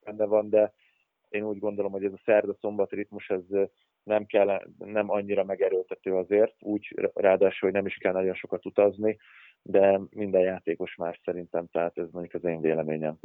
benne 0.06 0.25
van, 0.25 0.50
de 0.50 0.74
én 1.30 1.44
úgy 1.44 1.60
gondolom, 1.60 1.91
hogy 1.91 2.03
ez 2.03 2.13
a 2.13 2.22
szerda-szombat 2.25 2.91
ritmus, 2.91 3.30
ez 3.30 3.70
nem, 4.03 4.25
kell, 4.25 4.62
nem 4.77 5.10
annyira 5.10 5.44
megerőltető 5.44 6.15
azért, 6.15 6.56
úgy 6.60 7.10
ráadásul, 7.13 7.70
hogy 7.70 7.72
nem 7.72 7.86
is 7.86 7.96
kell 7.96 8.13
nagyon 8.13 8.34
sokat 8.34 8.65
utazni, 8.65 9.18
de 9.62 10.00
minden 10.10 10.41
játékos 10.41 10.96
más 10.96 11.22
szerintem, 11.24 11.68
tehát 11.68 11.98
ez 11.98 12.12
mondjuk 12.12 12.34
az 12.34 12.50
én 12.50 12.62
véleményem. 12.62 13.20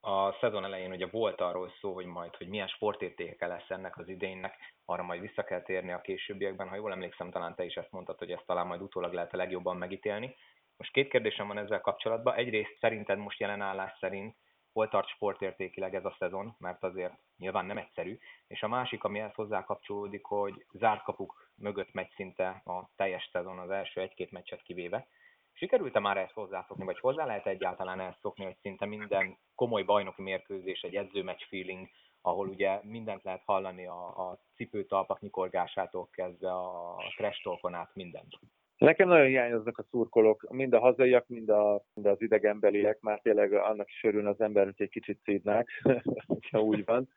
A 0.00 0.32
szezon 0.40 0.64
elején 0.64 0.90
ugye 0.90 1.06
volt 1.06 1.40
arról 1.40 1.70
szó, 1.80 1.92
hogy 1.94 2.06
majd, 2.06 2.36
hogy 2.36 2.48
milyen 2.48 2.66
sportértéke 2.66 3.46
lesz 3.46 3.70
ennek 3.70 3.98
az 3.98 4.08
idénynek, 4.08 4.54
arra 4.84 5.02
majd 5.02 5.20
vissza 5.20 5.42
kell 5.42 5.62
térni 5.62 5.92
a 5.92 6.00
későbbiekben. 6.00 6.68
Ha 6.68 6.76
jól 6.76 6.92
emlékszem, 6.92 7.30
talán 7.30 7.54
te 7.54 7.64
is 7.64 7.74
ezt 7.74 7.90
mondtad, 7.90 8.18
hogy 8.18 8.30
ezt 8.30 8.46
talán 8.46 8.66
majd 8.66 8.80
utólag 8.80 9.12
lehet 9.12 9.32
a 9.32 9.36
legjobban 9.36 9.76
megítélni. 9.76 10.34
Most 10.80 10.92
két 10.92 11.08
kérdésem 11.08 11.46
van 11.46 11.58
ezzel 11.58 11.80
kapcsolatban. 11.80 12.34
Egyrészt 12.34 12.76
szerinted 12.78 13.18
most 13.18 13.40
jelen 13.40 13.60
állás 13.60 13.96
szerint 13.98 14.36
hol 14.72 14.88
tart 14.88 15.08
sportértékileg 15.08 15.94
ez 15.94 16.04
a 16.04 16.16
szezon, 16.18 16.54
mert 16.58 16.82
azért 16.82 17.12
nyilván 17.36 17.66
nem 17.66 17.78
egyszerű, 17.78 18.18
és 18.46 18.62
a 18.62 18.68
másik, 18.68 19.04
ami 19.04 19.18
ehhez 19.18 19.34
hozzá 19.34 19.64
kapcsolódik, 19.64 20.24
hogy 20.24 20.64
zárt 20.72 21.02
kapuk 21.02 21.50
mögött 21.54 21.92
megy 21.92 22.10
szinte 22.14 22.62
a 22.64 22.90
teljes 22.96 23.28
szezon, 23.32 23.58
az 23.58 23.70
első 23.70 24.00
egy-két 24.00 24.30
meccset 24.30 24.62
kivéve. 24.62 25.06
Sikerült-e 25.52 25.98
már 25.98 26.16
ezt 26.16 26.32
hozzászokni, 26.32 26.84
vagy 26.84 27.00
hozzá 27.00 27.24
lehet 27.24 27.46
egyáltalán 27.46 28.00
ezt 28.00 28.20
szokni, 28.20 28.44
hogy 28.44 28.56
szinte 28.60 28.86
minden 28.86 29.38
komoly 29.54 29.82
bajnoki 29.82 30.22
mérkőzés 30.22 30.80
egy 30.80 30.94
edzőmeccs 30.94 31.42
feeling, 31.48 31.88
ahol 32.20 32.48
ugye 32.48 32.80
mindent 32.82 33.22
lehet 33.22 33.42
hallani 33.44 33.86
a, 33.86 34.30
a 34.30 34.38
cipőtalpak 34.54 35.20
nyikorgásától 35.20 36.08
kezdve 36.10 36.52
a 36.52 36.96
trash 37.16 37.48
át 37.72 37.94
mindent? 37.94 38.38
Nekem 38.80 39.08
nagyon 39.08 39.26
hiányoznak 39.26 39.78
a 39.78 39.84
szurkolók, 39.90 40.46
mind 40.50 40.72
a 40.72 40.78
hazaiak, 40.78 41.28
mind, 41.28 41.48
a, 41.48 41.82
mind 41.94 42.06
az 42.06 42.22
idegenbeliek, 42.22 43.00
már 43.00 43.20
tényleg 43.22 43.52
annak 43.52 43.88
is 43.88 44.04
örül 44.04 44.26
az 44.26 44.40
ember, 44.40 44.64
hogy 44.64 44.74
egy 44.76 44.90
kicsit 44.90 45.20
szídnák, 45.24 45.82
ha 46.50 46.60
úgy 46.60 46.84
van. 46.84 47.08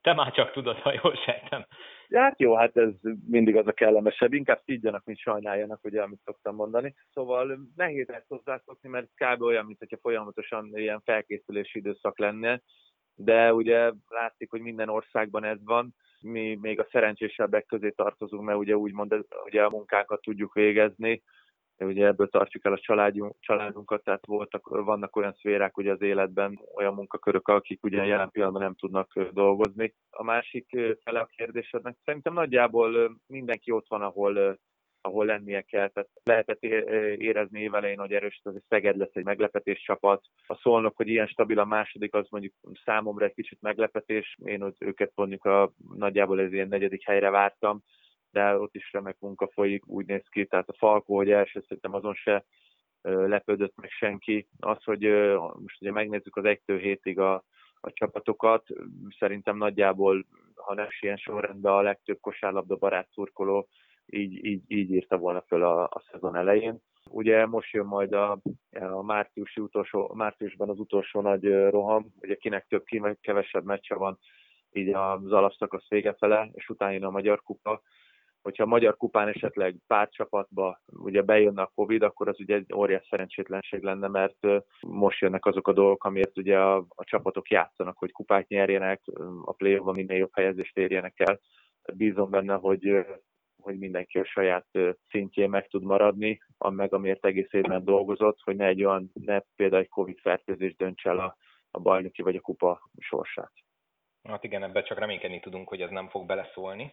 Te 0.00 0.14
már 0.14 0.32
csak 0.32 0.52
tudod, 0.52 0.76
ha 0.76 1.00
jól 1.02 1.14
sejtem. 1.14 1.66
Hát 2.10 2.40
jó, 2.40 2.54
hát 2.54 2.76
ez 2.76 2.92
mindig 3.26 3.56
az 3.56 3.66
a 3.66 3.72
kellemesebb. 3.72 4.32
Inkább 4.32 4.60
szídjanak, 4.64 5.04
mint 5.04 5.18
sajnáljanak, 5.18 5.84
ugye, 5.84 6.02
amit 6.02 6.20
szoktam 6.24 6.54
mondani. 6.54 6.94
Szóval 7.12 7.58
nehéz 7.76 8.08
ezt 8.08 8.28
hozzászokni, 8.28 8.88
mert 8.88 9.08
kb. 9.14 9.42
olyan, 9.42 9.64
mint 9.64 9.78
hogyha 9.78 9.98
folyamatosan 10.00 10.70
ilyen 10.74 11.00
felkészülési 11.04 11.78
időszak 11.78 12.18
lenne. 12.18 12.62
De 13.14 13.54
ugye 13.54 13.92
látszik, 14.08 14.50
hogy 14.50 14.60
minden 14.60 14.88
országban 14.88 15.44
ez 15.44 15.58
van. 15.64 15.94
Mi 16.20 16.54
még 16.60 16.80
a 16.80 16.88
szerencsésebbek 16.90 17.66
közé 17.66 17.90
tartozunk, 17.90 18.42
mert 18.42 18.58
ugye 18.58 18.76
úgymond 18.76 19.26
ugye 19.44 19.64
a 19.64 19.70
munkánkat 19.70 20.20
tudjuk 20.20 20.54
végezni, 20.54 21.22
ugye 21.84 22.06
ebből 22.06 22.28
tartjuk 22.28 22.64
el 22.64 22.72
a 22.72 22.78
családunk, 22.78 23.36
családunkat, 23.40 24.02
tehát 24.02 24.26
voltak, 24.26 24.68
vannak 24.68 25.16
olyan 25.16 25.32
szférák 25.32 25.76
ugye 25.76 25.92
az 25.92 26.02
életben, 26.02 26.60
olyan 26.74 26.94
munkakörök, 26.94 27.48
akik 27.48 27.84
ugye 27.84 28.04
jelen 28.04 28.30
pillanatban 28.30 28.62
nem 28.62 28.74
tudnak 28.74 29.18
dolgozni. 29.32 29.94
A 30.10 30.22
másik 30.22 30.66
fele 31.04 31.20
a 31.20 31.28
kérdésednek 31.36 31.96
szerintem 32.04 32.32
nagyjából 32.32 33.18
mindenki 33.26 33.70
ott 33.70 33.88
van, 33.88 34.02
ahol 34.02 34.58
ahol 35.00 35.24
lennie 35.26 35.60
kell. 35.62 35.88
Tehát 35.88 36.10
lehetett 36.24 36.62
érezni 36.62 37.60
évelején, 37.60 37.98
hogy 37.98 38.12
erős, 38.12 38.40
hogy 38.42 38.62
Szeged 38.68 38.96
lesz 38.96 39.14
egy 39.14 39.24
meglepetés 39.24 39.82
csapat. 39.82 40.24
A 40.46 40.54
szólnok, 40.54 40.96
hogy 40.96 41.08
ilyen 41.08 41.26
stabil 41.26 41.58
a 41.58 41.64
második, 41.64 42.14
az 42.14 42.26
mondjuk 42.30 42.54
számomra 42.84 43.24
egy 43.24 43.34
kicsit 43.34 43.60
meglepetés. 43.60 44.36
Én 44.44 44.74
őket 44.78 45.12
mondjuk 45.14 45.44
a 45.44 45.72
nagyjából 45.94 46.40
ez 46.40 46.52
ilyen 46.52 46.68
negyedik 46.68 47.04
helyre 47.04 47.30
vártam 47.30 47.82
de 48.30 48.58
ott 48.58 48.74
is 48.74 48.92
remek 48.92 49.16
munka 49.18 49.48
folyik, 49.52 49.86
úgy 49.86 50.06
néz 50.06 50.24
ki, 50.30 50.46
tehát 50.46 50.68
a 50.68 50.76
Falkó, 50.78 51.16
hogy 51.16 51.30
első 51.30 51.60
szerintem 51.60 51.94
azon 51.94 52.14
se 52.14 52.44
lepődött 53.02 53.76
meg 53.76 53.90
senki. 53.90 54.48
Az, 54.60 54.84
hogy 54.84 55.02
most 55.60 55.80
ugye 55.80 55.92
megnézzük 55.92 56.36
az 56.36 56.44
1 56.44 56.60
hétig 56.66 57.18
a, 57.18 57.44
a 57.80 57.92
csapatokat, 57.92 58.66
szerintem 59.18 59.56
nagyjából, 59.56 60.26
ha 60.54 60.74
nem 60.74 60.86
ilyen 61.00 61.16
sorrendben 61.16 61.72
a 61.72 61.80
legtöbb 61.80 62.20
kosárlabda 62.20 62.76
barát 62.76 63.08
szurkoló 63.12 63.68
így, 64.10 64.44
így, 64.44 64.62
így 64.66 64.90
írta 64.90 65.18
volna 65.18 65.40
föl 65.40 65.62
a, 65.62 65.82
a 65.82 66.02
szezon 66.10 66.36
elején. 66.36 66.78
Ugye 67.10 67.46
most 67.46 67.72
jön 67.72 67.86
majd 67.86 68.12
a, 68.12 68.40
a 68.70 69.02
márciusi 69.02 69.60
utolsó, 69.60 70.12
márciusban 70.14 70.68
az 70.68 70.78
utolsó 70.78 71.20
nagy 71.20 71.68
roham, 71.70 72.06
ugye 72.20 72.34
kinek 72.34 72.66
több, 72.66 72.84
kinek 72.84 73.20
kevesebb 73.20 73.64
meccse 73.64 73.94
van, 73.94 74.18
így 74.72 74.88
az 74.88 75.32
alapszakasz 75.32 75.88
vége 75.88 76.12
fele, 76.12 76.50
és 76.52 76.68
utána 76.68 76.92
jön 76.92 77.04
a 77.04 77.10
Magyar 77.10 77.42
Kupa, 77.42 77.82
hogyha 78.42 78.62
a 78.62 78.66
Magyar 78.66 78.96
Kupán 78.96 79.28
esetleg 79.28 79.76
pár 79.86 80.08
csapatba 80.08 80.80
ugye 80.86 81.22
bejönne 81.22 81.62
a 81.62 81.72
Covid, 81.74 82.02
akkor 82.02 82.28
az 82.28 82.40
ugye 82.40 82.54
egy 82.54 82.72
óriás 82.74 83.06
szerencsétlenség 83.10 83.82
lenne, 83.82 84.08
mert 84.08 84.46
most 84.80 85.20
jönnek 85.20 85.46
azok 85.46 85.68
a 85.68 85.72
dolgok, 85.72 86.04
amiért 86.04 86.38
ugye 86.38 86.58
a, 86.58 86.76
a 86.76 87.04
csapatok 87.04 87.50
játszanak, 87.50 87.98
hogy 87.98 88.12
kupát 88.12 88.48
nyerjenek, 88.48 89.02
a 89.44 89.52
play 89.52 89.80
minél 89.84 90.16
jobb 90.16 90.34
helyezést 90.34 90.76
érjenek 90.76 91.20
el. 91.20 91.40
Bízom 91.94 92.30
benne, 92.30 92.54
hogy 92.54 93.06
hogy 93.68 93.78
mindenki 93.78 94.18
a 94.18 94.24
saját 94.24 94.66
szintjén 95.08 95.50
meg 95.50 95.68
tud 95.68 95.82
maradni, 95.82 96.40
meg 96.58 96.94
amiért 96.94 97.24
egész 97.24 97.52
évben 97.52 97.84
dolgozott, 97.84 98.40
hogy 98.44 98.56
ne 98.56 98.66
egy 98.66 98.84
olyan, 98.84 99.10
ne 99.14 99.40
például 99.56 99.82
egy 99.82 99.88
Covid 99.88 100.18
fertőzés 100.18 100.76
dönts 100.76 101.06
el 101.06 101.18
a, 101.18 101.36
a 101.70 101.80
bajnoki 101.80 102.22
vagy 102.22 102.36
a 102.36 102.40
kupa 102.40 102.90
sorsát. 102.98 103.52
Hát 104.22 104.44
igen, 104.44 104.62
ebben 104.62 104.84
csak 104.84 104.98
reménykedni 104.98 105.40
tudunk, 105.40 105.68
hogy 105.68 105.80
ez 105.80 105.90
nem 105.90 106.08
fog 106.08 106.26
beleszólni. 106.26 106.92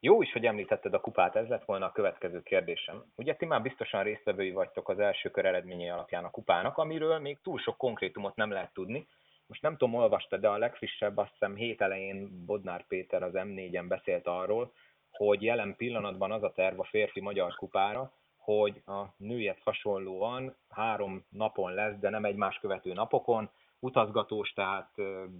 Jó 0.00 0.22
is, 0.22 0.32
hogy 0.32 0.46
említetted 0.46 0.94
a 0.94 1.00
kupát, 1.00 1.36
ez 1.36 1.48
lett 1.48 1.64
volna 1.64 1.86
a 1.86 1.92
következő 1.92 2.42
kérdésem. 2.42 3.04
Ugye 3.16 3.34
ti 3.34 3.46
már 3.46 3.62
biztosan 3.62 4.02
résztvevői 4.02 4.50
vagytok 4.50 4.88
az 4.88 4.98
első 4.98 5.30
kör 5.30 5.44
eredményei 5.44 5.88
alapján 5.88 6.24
a 6.24 6.30
kupának, 6.30 6.78
amiről 6.78 7.18
még 7.18 7.38
túl 7.42 7.58
sok 7.58 7.76
konkrétumot 7.76 8.36
nem 8.36 8.50
lehet 8.50 8.72
tudni. 8.72 9.06
Most 9.46 9.62
nem 9.62 9.76
tudom, 9.76 9.94
olvastad, 9.94 10.40
de 10.40 10.48
a 10.48 10.58
legfrissebb, 10.58 11.16
azt 11.16 11.30
hiszem 11.30 11.54
hét 11.54 11.80
elején 11.80 12.44
Bodnár 12.46 12.86
Péter 12.86 13.22
az 13.22 13.32
M4-en 13.34 13.84
beszélt 13.88 14.26
arról, 14.26 14.72
hogy 15.16 15.42
jelen 15.42 15.76
pillanatban 15.76 16.32
az 16.32 16.42
a 16.42 16.52
terv 16.52 16.80
a 16.80 16.84
férfi 16.84 17.20
magyar 17.20 17.54
kupára, 17.54 18.12
hogy 18.36 18.82
a 18.86 19.02
nőiet 19.16 19.60
hasonlóan 19.64 20.56
három 20.68 21.24
napon 21.30 21.72
lesz, 21.72 21.98
de 21.98 22.08
nem 22.10 22.24
egymás 22.24 22.58
követő 22.58 22.92
napokon, 22.92 23.50
utazgatós, 23.84 24.52
tehát 24.52 24.90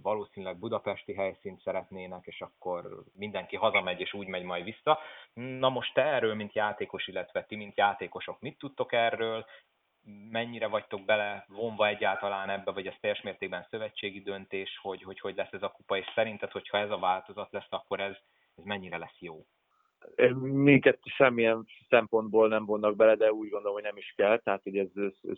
valószínűleg 0.01 0.57
budapesti 0.57 1.13
helyszínt 1.13 1.61
szeretnének, 1.61 2.25
és 2.25 2.41
akkor 2.41 3.03
mindenki 3.13 3.55
hazamegy, 3.55 3.99
és 3.99 4.13
úgy 4.13 4.27
megy 4.27 4.43
majd 4.43 4.63
vissza. 4.63 4.99
Na 5.33 5.69
most 5.69 5.93
te 5.93 6.01
erről, 6.01 6.33
mint 6.35 6.53
játékos, 6.53 7.07
illetve 7.07 7.43
ti, 7.43 7.55
mint 7.55 7.77
játékosok, 7.77 8.39
mit 8.39 8.57
tudtok 8.57 8.93
erről? 8.93 9.45
Mennyire 10.29 10.67
vagytok 10.67 11.05
bele 11.05 11.45
vonva 11.47 11.87
egyáltalán 11.87 12.49
ebbe, 12.49 12.71
vagy 12.71 12.87
ez 12.87 12.95
teljes 12.99 13.21
mértékben 13.21 13.67
szövetségi 13.69 14.21
döntés, 14.21 14.79
hogy, 14.81 15.03
hogy 15.03 15.19
hogy 15.19 15.35
lesz 15.35 15.51
ez 15.51 15.63
a 15.63 15.71
kupa, 15.71 15.97
és 15.97 16.05
szerinted, 16.15 16.51
hogyha 16.51 16.77
ez 16.77 16.89
a 16.89 16.99
változat 16.99 17.51
lesz, 17.51 17.67
akkor 17.69 17.99
ez, 17.99 18.15
ez 18.55 18.63
mennyire 18.63 18.97
lesz 18.97 19.19
jó? 19.19 19.45
Minket 20.41 20.99
semmilyen 21.03 21.65
szempontból 21.89 22.47
nem 22.47 22.65
vonnak 22.65 22.95
bele, 22.95 23.15
de 23.15 23.31
úgy 23.31 23.49
gondolom, 23.49 23.73
hogy 23.73 23.83
nem 23.83 23.97
is 23.97 24.13
kell. 24.17 24.37
Tehát, 24.37 24.63
hogy 24.63 24.77
ez 24.77 24.87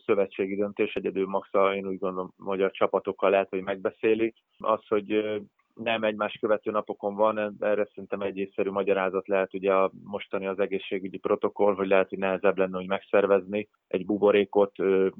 szövetségi 0.06 0.56
döntés, 0.56 0.94
egyedül 0.94 1.28
maxa, 1.28 1.76
én 1.76 1.88
úgy 1.88 2.00
gondolom, 2.00 2.34
hogy 2.38 2.62
a 2.62 2.72
csapatokkal 2.72 3.30
lehet, 3.30 3.50
hogy 3.50 3.62
megbeszélik. 3.62 4.36
Az, 4.58 4.88
hogy 4.88 5.42
nem 5.84 6.04
egymás 6.04 6.38
követő 6.40 6.72
napokon 6.72 7.16
van, 7.16 7.56
erre 7.60 7.86
szerintem 7.86 8.22
egy 8.22 8.38
észszerű 8.38 8.70
magyarázat 8.70 9.28
lehet 9.28 9.54
ugye 9.54 9.74
a 9.74 9.92
mostani 10.04 10.48
az 10.48 10.60
egészségügyi 10.60 11.18
protokoll, 11.18 11.76
hogy 11.76 11.88
lehet, 11.88 12.10
hogy 12.10 12.18
nehezebb 12.18 12.58
lenne, 12.58 12.78
hogy 12.78 12.88
megszervezni 12.88 13.70
egy 13.88 14.06
buborékot 14.06 14.76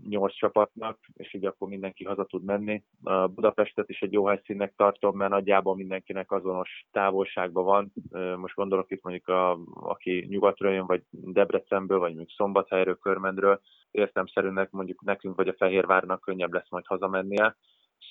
nyolc 0.10 0.34
csapatnak, 0.34 1.00
és 1.14 1.34
így 1.34 1.46
akkor 1.46 1.68
mindenki 1.68 2.04
haza 2.04 2.26
tud 2.26 2.44
menni. 2.44 2.84
A 3.04 3.28
Budapestet 3.28 3.90
is 3.90 4.02
egy 4.02 4.14
jó 4.14 4.26
helyszínnek 4.26 4.74
tartom, 4.76 5.18
mert 5.18 5.32
nagyjából 5.32 5.76
mindenkinek 5.76 6.32
azonos 6.32 6.86
távolságban 6.92 7.66
van. 7.66 7.94
Most 8.38 8.56
gondolok 8.56 8.92
itt 8.92 9.04
mondjuk, 9.04 9.28
a, 9.28 9.60
aki 9.74 10.26
nyugatról 10.30 10.74
jön, 10.74 10.86
vagy 10.86 11.02
Debrecenből, 11.10 12.00
vagy 12.00 12.10
mondjuk 12.10 12.32
Szombathelyről, 12.32 12.98
Körmendről, 12.98 13.62
értemszerűnek 13.92 14.72
mondjuk 14.72 15.04
nekünk 15.04 15.36
vagy 15.36 15.48
a 15.48 15.56
Fehérvárnak 15.58 16.22
könnyebb 16.22 16.54
lesz 16.54 16.70
majd 16.70 16.86
hazamennie 16.86 17.56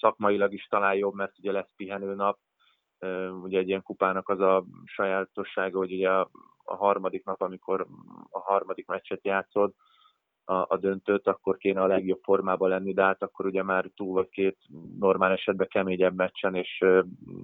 szakmailag 0.01 0.53
is 0.53 0.67
talán 0.67 0.95
jobb, 0.95 1.15
mert 1.15 1.39
ugye 1.39 1.53
lesz 1.53 1.73
pihenőnap, 1.77 2.39
ugye 3.43 3.59
egy 3.59 3.69
ilyen 3.69 3.83
kupának 3.83 4.29
az 4.29 4.41
a 4.41 4.65
sajátossága, 4.85 5.79
hogy 5.79 5.93
ugye 5.93 6.11
a, 6.11 6.31
harmadik 6.65 7.25
nap, 7.25 7.41
amikor 7.41 7.87
a 8.31 8.39
harmadik 8.39 8.87
meccset 8.87 9.25
játszod, 9.25 9.73
a, 10.45 10.55
a 10.55 10.77
döntőt, 10.77 11.27
akkor 11.27 11.57
kéne 11.57 11.83
a 11.83 11.87
legjobb 11.87 12.21
formában 12.23 12.69
lenni, 12.69 12.93
de 12.93 13.03
hát 13.03 13.23
akkor 13.23 13.47
ugye 13.47 13.63
már 13.63 13.91
túl 13.95 14.13
vagy 14.13 14.29
két 14.29 14.59
normál 14.99 15.33
esetben 15.33 15.69
keményebb 15.69 16.17
meccsen, 16.17 16.55
és 16.55 16.85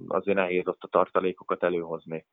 azért 0.07 0.37
nehéz 0.37 0.67
ott 0.67 0.83
a 0.83 0.87
tartalékokat 0.87 1.63
előhozni. 1.63 2.25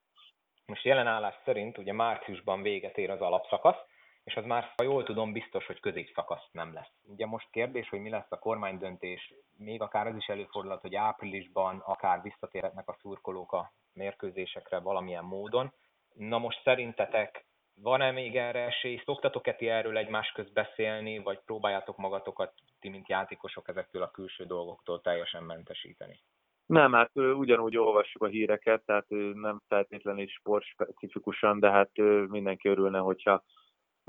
Most 0.66 0.84
jelen 0.84 1.06
állás 1.06 1.34
szerint 1.44 1.78
ugye 1.78 1.92
márciusban 1.92 2.62
véget 2.62 2.98
ér 2.98 3.10
az 3.10 3.20
alapszakasz, 3.20 3.78
és 4.24 4.34
az 4.36 4.44
már, 4.44 4.72
ha 4.76 4.82
jól 4.82 5.02
tudom, 5.02 5.32
biztos, 5.32 5.66
hogy 5.66 5.80
középszakasz 5.80 6.48
nem 6.52 6.72
lesz. 6.72 6.92
Ugye 7.02 7.26
most 7.26 7.50
kérdés, 7.50 7.88
hogy 7.88 8.00
mi 8.00 8.10
lesz 8.10 8.30
a 8.30 8.38
kormánydöntés, 8.38 9.34
még 9.56 9.80
akár 9.80 10.06
az 10.06 10.16
is 10.16 10.26
előfordulhat, 10.26 10.80
hogy 10.80 10.94
áprilisban 10.94 11.82
akár 11.84 12.22
visszatérhetnek 12.22 12.88
a 12.88 12.96
szurkolók 13.00 13.52
a 13.52 13.72
mérkőzésekre 13.92 14.78
valamilyen 14.78 15.24
módon. 15.24 15.72
Na 16.14 16.38
most 16.38 16.62
szerintetek 16.62 17.44
van-e 17.82 18.10
még 18.10 18.36
erre 18.36 18.60
esély? 18.60 19.00
Szoktatok-e 19.04 19.54
ti 19.54 19.68
erről 19.68 19.96
egymás 19.96 20.32
közt 20.32 20.52
beszélni, 20.52 21.18
vagy 21.18 21.40
próbáljátok 21.44 21.96
magatokat, 21.96 22.52
ti 22.80 22.88
mint 22.88 23.08
játékosok 23.08 23.68
ezektől 23.68 24.02
a 24.02 24.10
külső 24.10 24.44
dolgoktól 24.44 25.00
teljesen 25.00 25.42
mentesíteni? 25.42 26.20
Nem, 26.66 26.92
hát 26.92 27.10
ugyanúgy 27.16 27.76
olvassuk 27.76 28.22
a 28.22 28.26
híreket, 28.26 28.82
tehát 28.84 29.06
nem 29.34 29.60
feltétlenül 29.68 30.26
sportspecifikusan, 30.26 31.60
de 31.60 31.70
hát 31.70 31.90
mindenki 32.28 32.68
örülne, 32.68 32.98
hogyha 32.98 33.42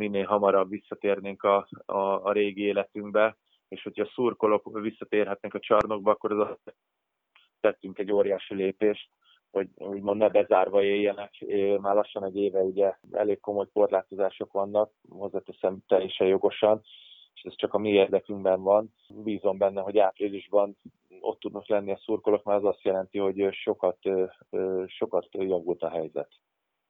minél 0.02 0.26
hamarabb 0.26 0.70
visszatérnénk 0.70 1.44
a, 1.44 1.68
a, 1.86 1.98
a 1.98 2.32
régi 2.32 2.62
életünkbe, 2.62 3.38
és 3.68 3.84
hogyha 3.84 4.12
szurkolók 4.14 4.80
visszatérhetnek 4.80 5.54
a 5.54 5.60
csarnokba, 5.60 6.12
akkor 6.12 6.32
az 6.32 6.74
tettünk 7.60 7.98
egy 7.98 8.12
óriási 8.12 8.56
lépést, 8.56 9.10
hogy 9.52 9.68
úgymond 9.76 10.18
ne 10.18 10.30
bezárva 10.30 10.84
éljenek. 10.84 11.46
Már 11.82 11.96
lassan 11.96 12.24
egy 12.26 12.36
éve 12.36 12.60
ugye 12.60 12.94
elég 13.12 13.40
komoly 13.40 13.68
korlátozások 13.74 14.52
vannak, 14.52 14.92
hozzáteszem 15.10 15.78
teljesen 15.88 16.28
jogosan, 16.28 16.82
és 17.34 17.42
ez 17.42 17.56
csak 17.56 17.74
a 17.74 17.78
mi 17.78 17.90
érdekünkben 17.90 18.62
van. 18.62 18.94
Bízom 19.24 19.58
benne, 19.58 19.82
hogy 19.82 19.98
áprilisban 19.98 20.78
ott 21.20 21.40
tudnak 21.40 21.68
lenni 21.68 21.92
a 21.92 22.02
szurkolók, 22.04 22.44
mert 22.44 22.64
az 22.64 22.70
azt 22.70 22.84
jelenti, 22.84 23.18
hogy 23.18 23.48
sokat, 23.52 23.98
sokat 24.88 25.28
javult 25.32 25.82
a 25.82 25.90
helyzet 25.90 26.30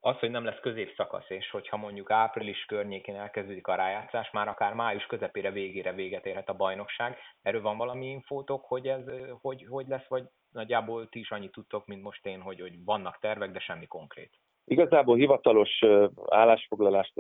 az, 0.04 0.20
hogy 0.20 0.32
nem 0.32 0.44
lesz 0.44 0.60
középszakasz, 0.62 1.30
és 1.30 1.50
hogyha 1.50 1.78
mondjuk 1.78 2.12
április 2.12 2.66
környékén 2.66 3.16
elkezdődik 3.16 3.68
a 3.68 3.76
rájátszás, 3.76 4.32
már 4.32 4.48
akár 4.48 4.74
május 4.74 5.06
közepére, 5.06 5.52
végére 5.52 5.94
véget 5.94 6.26
érhet 6.26 6.50
a 6.50 6.56
bajnokság. 6.56 7.18
Erről 7.42 7.62
van 7.62 7.78
valami 7.78 8.06
infótok, 8.06 8.66
hogy 8.66 8.88
ez 8.88 9.04
hogy, 9.42 9.66
hogy 9.70 9.88
lesz, 9.88 10.08
vagy 10.08 10.24
nagyjából 10.52 11.10
ti 11.10 11.20
is 11.20 11.32
annyit 11.32 11.52
tudtok, 11.52 11.86
mint 11.86 12.04
most 12.04 12.26
én, 12.26 12.42
hogy, 12.42 12.60
hogy 12.60 12.84
vannak 12.86 13.20
tervek, 13.20 13.52
de 13.52 13.60
semmi 13.60 13.88
konkrét? 13.88 14.32
Igazából 14.66 15.16
hivatalos 15.16 15.80
állásfoglalást 16.28 17.14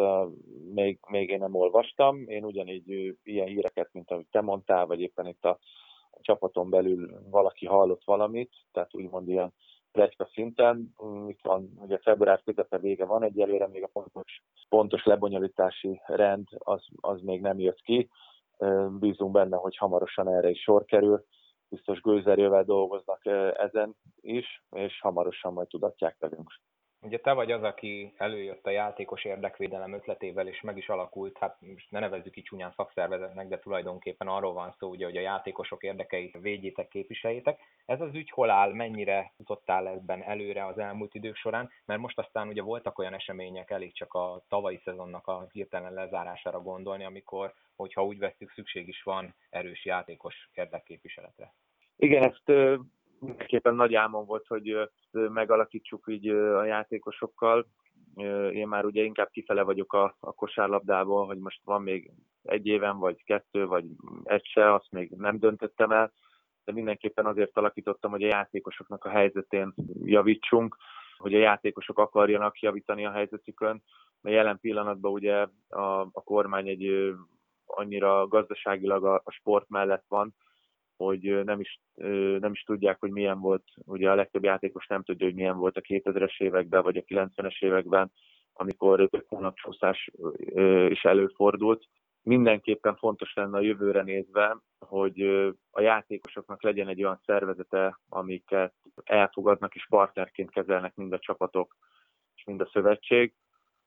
még, 0.73 0.99
még 1.07 1.29
én 1.29 1.39
nem 1.39 1.55
olvastam. 1.55 2.27
Én 2.27 2.43
ugyanígy 2.43 3.15
ilyen 3.23 3.47
híreket, 3.47 3.89
mint 3.91 4.11
amit 4.11 4.27
te 4.31 4.41
mondtál, 4.41 4.85
vagy 4.85 5.01
éppen 5.01 5.27
itt 5.27 5.45
a, 5.45 5.59
csapaton 6.21 6.69
belül 6.69 7.09
valaki 7.29 7.65
hallott 7.65 8.03
valamit, 8.03 8.53
tehát 8.71 8.95
úgymond 8.95 9.29
ilyen 9.29 9.53
plegyka 9.91 10.29
szinten. 10.33 10.95
Itt 11.27 11.39
van, 11.41 11.71
ugye 11.81 11.97
február 11.97 12.41
közepe 12.43 12.77
vége 12.77 13.05
van, 13.05 13.23
egyelőre 13.23 13.67
még 13.67 13.83
a 13.83 13.89
pontos, 13.93 14.43
pontos 14.69 15.03
lebonyolítási 15.03 16.01
rend 16.05 16.47
az, 16.57 16.85
az 17.01 17.21
még 17.21 17.41
nem 17.41 17.59
jött 17.59 17.81
ki. 17.81 18.09
Bízunk 18.99 19.31
benne, 19.31 19.57
hogy 19.57 19.77
hamarosan 19.77 20.27
erre 20.27 20.49
is 20.49 20.61
sor 20.61 20.85
kerül. 20.85 21.25
Biztos 21.69 22.01
gőzerővel 22.01 22.63
dolgoznak 22.63 23.25
ezen 23.53 23.95
is, 24.21 24.63
és 24.71 24.99
hamarosan 25.01 25.53
majd 25.53 25.67
tudatják 25.67 26.15
velünk. 26.19 26.51
Ugye 27.03 27.19
te 27.19 27.31
vagy 27.31 27.51
az, 27.51 27.63
aki 27.63 28.13
előjött 28.17 28.65
a 28.65 28.69
játékos 28.69 29.23
érdekvédelem 29.23 29.93
ötletével, 29.93 30.47
és 30.47 30.61
meg 30.61 30.77
is 30.77 30.89
alakult, 30.89 31.37
hát 31.37 31.57
most 31.59 31.91
ne 31.91 31.99
nevezzük 31.99 32.37
így 32.37 32.43
csúnyán 32.43 32.73
szakszervezetnek, 32.75 33.47
de 33.47 33.59
tulajdonképpen 33.59 34.27
arról 34.27 34.53
van 34.53 34.75
szó, 34.79 34.89
ugye, 34.89 35.05
hogy 35.05 35.17
a 35.17 35.21
játékosok 35.21 35.83
érdekeit 35.83 36.37
védjétek, 36.41 36.87
képviseljétek. 36.87 37.59
Ez 37.85 38.01
az 38.01 38.13
ügy 38.13 38.29
hol 38.29 38.49
áll, 38.49 38.73
mennyire 38.73 39.33
jutottál 39.37 39.87
ebben 39.87 40.23
előre 40.23 40.65
az 40.65 40.77
elmúlt 40.77 41.15
idők 41.15 41.35
során, 41.35 41.69
mert 41.85 41.99
most 41.99 42.19
aztán 42.19 42.47
ugye 42.47 42.61
voltak 42.61 42.97
olyan 42.97 43.13
események, 43.13 43.69
elég 43.69 43.93
csak 43.93 44.13
a 44.13 44.43
tavalyi 44.47 44.81
szezonnak 44.83 45.27
a 45.27 45.47
hirtelen 45.51 45.93
lezárására 45.93 46.61
gondolni, 46.61 47.03
amikor, 47.03 47.53
hogyha 47.75 48.05
úgy 48.05 48.19
veszük, 48.19 48.51
szükség 48.51 48.87
is 48.87 49.03
van 49.03 49.35
erős 49.49 49.85
játékos 49.85 50.49
érdekképviseletre. 50.53 51.53
Igen, 51.95 52.23
ezt 52.23 52.77
mindenképpen 53.21 53.75
nagy 53.75 53.95
álmom 53.95 54.25
volt, 54.25 54.47
hogy 54.47 54.89
megalakítsuk 55.11 56.05
így 56.07 56.27
a 56.29 56.63
játékosokkal. 56.63 57.67
Én 58.51 58.67
már 58.67 58.85
ugye 58.85 59.03
inkább 59.03 59.29
kifele 59.29 59.61
vagyok 59.61 59.93
a, 59.93 60.15
a 60.19 60.33
kosárlabdából, 60.33 61.25
hogy 61.25 61.37
most 61.37 61.61
van 61.63 61.81
még 61.81 62.11
egy 62.43 62.67
éven, 62.67 62.97
vagy 62.97 63.23
kettő, 63.23 63.65
vagy 63.65 63.85
egy 64.23 64.45
se, 64.45 64.73
azt 64.73 64.91
még 64.91 65.11
nem 65.17 65.39
döntöttem 65.39 65.91
el, 65.91 66.11
de 66.63 66.71
mindenképpen 66.71 67.25
azért 67.25 67.57
alakítottam, 67.57 68.11
hogy 68.11 68.23
a 68.23 68.27
játékosoknak 68.27 69.05
a 69.05 69.09
helyzetén 69.09 69.73
javítsunk, 70.03 70.77
hogy 71.17 71.33
a 71.33 71.39
játékosok 71.39 71.99
akarjanak 71.99 72.59
javítani 72.59 73.05
a 73.05 73.11
helyzetükön, 73.11 73.83
mert 74.21 74.35
jelen 74.35 74.59
pillanatban 74.59 75.11
ugye 75.11 75.47
a, 75.69 75.99
a 76.01 76.23
kormány 76.23 76.67
egy 76.67 77.13
annyira 77.65 78.27
gazdaságilag 78.27 79.05
a, 79.05 79.21
a 79.23 79.31
sport 79.31 79.69
mellett 79.69 80.05
van, 80.07 80.35
hogy 81.05 81.43
nem 81.43 81.59
is, 81.59 81.79
nem 82.39 82.51
is 82.51 82.63
tudják, 82.63 82.97
hogy 82.99 83.11
milyen 83.11 83.39
volt, 83.39 83.63
ugye 83.75 84.11
a 84.11 84.15
legtöbb 84.15 84.43
játékos 84.43 84.87
nem 84.87 85.03
tudja, 85.03 85.25
hogy 85.25 85.35
milyen 85.35 85.57
volt 85.57 85.77
a 85.77 85.81
2000-es 85.81 86.41
években, 86.41 86.83
vagy 86.83 86.97
a 86.97 87.01
90-es 87.01 87.63
években, 87.63 88.11
amikor 88.53 89.07
több 89.09 89.25
hónapcsúszás 89.27 90.09
is 90.89 91.03
előfordult. 91.03 91.85
Mindenképpen 92.23 92.95
fontos 92.95 93.33
lenne 93.33 93.57
a 93.57 93.61
jövőre 93.61 94.01
nézve, 94.01 94.57
hogy 94.79 95.21
a 95.71 95.81
játékosoknak 95.81 96.63
legyen 96.63 96.87
egy 96.87 97.03
olyan 97.03 97.21
szervezete, 97.25 97.99
amiket 98.09 98.73
elfogadnak 99.03 99.75
és 99.75 99.85
partnerként 99.89 100.51
kezelnek 100.51 100.95
mind 100.95 101.13
a 101.13 101.19
csapatok 101.19 101.75
és 102.35 102.43
mind 102.43 102.61
a 102.61 102.69
szövetség, 102.73 103.33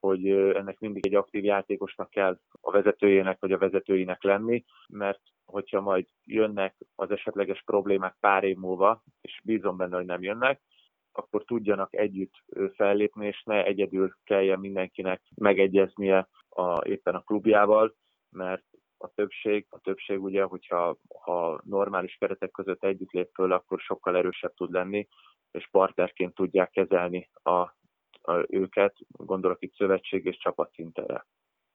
hogy 0.05 0.29
ennek 0.31 0.79
mindig 0.79 1.07
egy 1.07 1.15
aktív 1.15 1.45
játékosnak 1.45 2.11
kell 2.11 2.39
a 2.61 2.71
vezetőjének 2.71 3.41
vagy 3.41 3.53
a 3.53 3.59
vezetőinek 3.59 4.23
lenni, 4.23 4.65
mert 4.89 5.21
hogyha 5.45 5.81
majd 5.81 6.07
jönnek 6.25 6.77
az 6.95 7.11
esetleges 7.11 7.63
problémák 7.65 8.17
pár 8.21 8.45
év 8.45 8.57
múlva, 8.57 9.03
és 9.21 9.41
bízom 9.45 9.77
benne, 9.77 9.97
hogy 9.97 10.05
nem 10.05 10.23
jönnek, 10.23 10.61
akkor 11.13 11.45
tudjanak 11.45 11.95
együtt 11.95 12.35
fellépni, 12.75 13.27
és 13.27 13.43
ne 13.43 13.65
egyedül 13.65 14.15
kelljen 14.25 14.61
mindenkinek 14.61 15.23
megegyeznie 15.35 16.29
a, 16.49 16.87
éppen 16.87 17.15
a 17.15 17.23
klubjával, 17.23 17.95
mert 18.31 18.65
a 18.99 19.09
többség, 19.09 19.67
a 19.71 19.79
többség 19.79 20.23
ugye, 20.23 20.43
hogyha 20.43 20.97
ha 21.19 21.61
normális 21.65 22.17
keretek 22.21 22.51
között 22.51 22.85
együtt 22.85 23.13
lép 23.13 23.31
föl, 23.35 23.53
akkor 23.53 23.81
sokkal 23.81 24.17
erősebb 24.17 24.55
tud 24.55 24.73
lenni, 24.73 25.09
és 25.51 25.69
partnerként 25.71 26.35
tudják 26.35 26.71
kezelni 26.71 27.31
a 27.33 27.83
őket, 28.49 28.97
gondolok 29.09 29.63
itt 29.63 29.75
szövetség 29.75 30.25
és 30.25 30.37
csapat 30.37 30.73
szintere. 30.73 31.27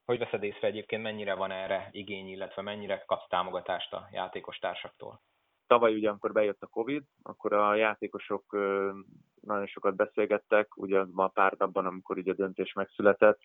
Hogy 0.05 0.17
veszed 0.17 0.43
észre 0.43 0.67
egyébként, 0.67 1.03
mennyire 1.03 1.33
van 1.33 1.51
erre 1.51 1.89
igény, 1.91 2.27
illetve 2.27 2.61
mennyire 2.61 3.03
kapsz 3.05 3.27
támogatást 3.27 3.93
a 3.93 4.07
játékos 4.11 4.57
társaktól? 4.57 5.21
Tavaly 5.67 5.95
ugye, 5.95 6.09
amikor 6.09 6.31
bejött 6.31 6.61
a 6.61 6.67
Covid, 6.67 7.03
akkor 7.23 7.53
a 7.53 7.75
játékosok 7.75 8.43
nagyon 9.41 9.67
sokat 9.67 9.95
beszélgettek, 9.95 10.77
ugye 10.77 11.03
ma 11.11 11.27
pár 11.27 11.53
napban, 11.57 11.85
amikor 11.85 12.17
ugye 12.17 12.31
a 12.31 12.35
döntés 12.35 12.73
megszületett, 12.73 13.39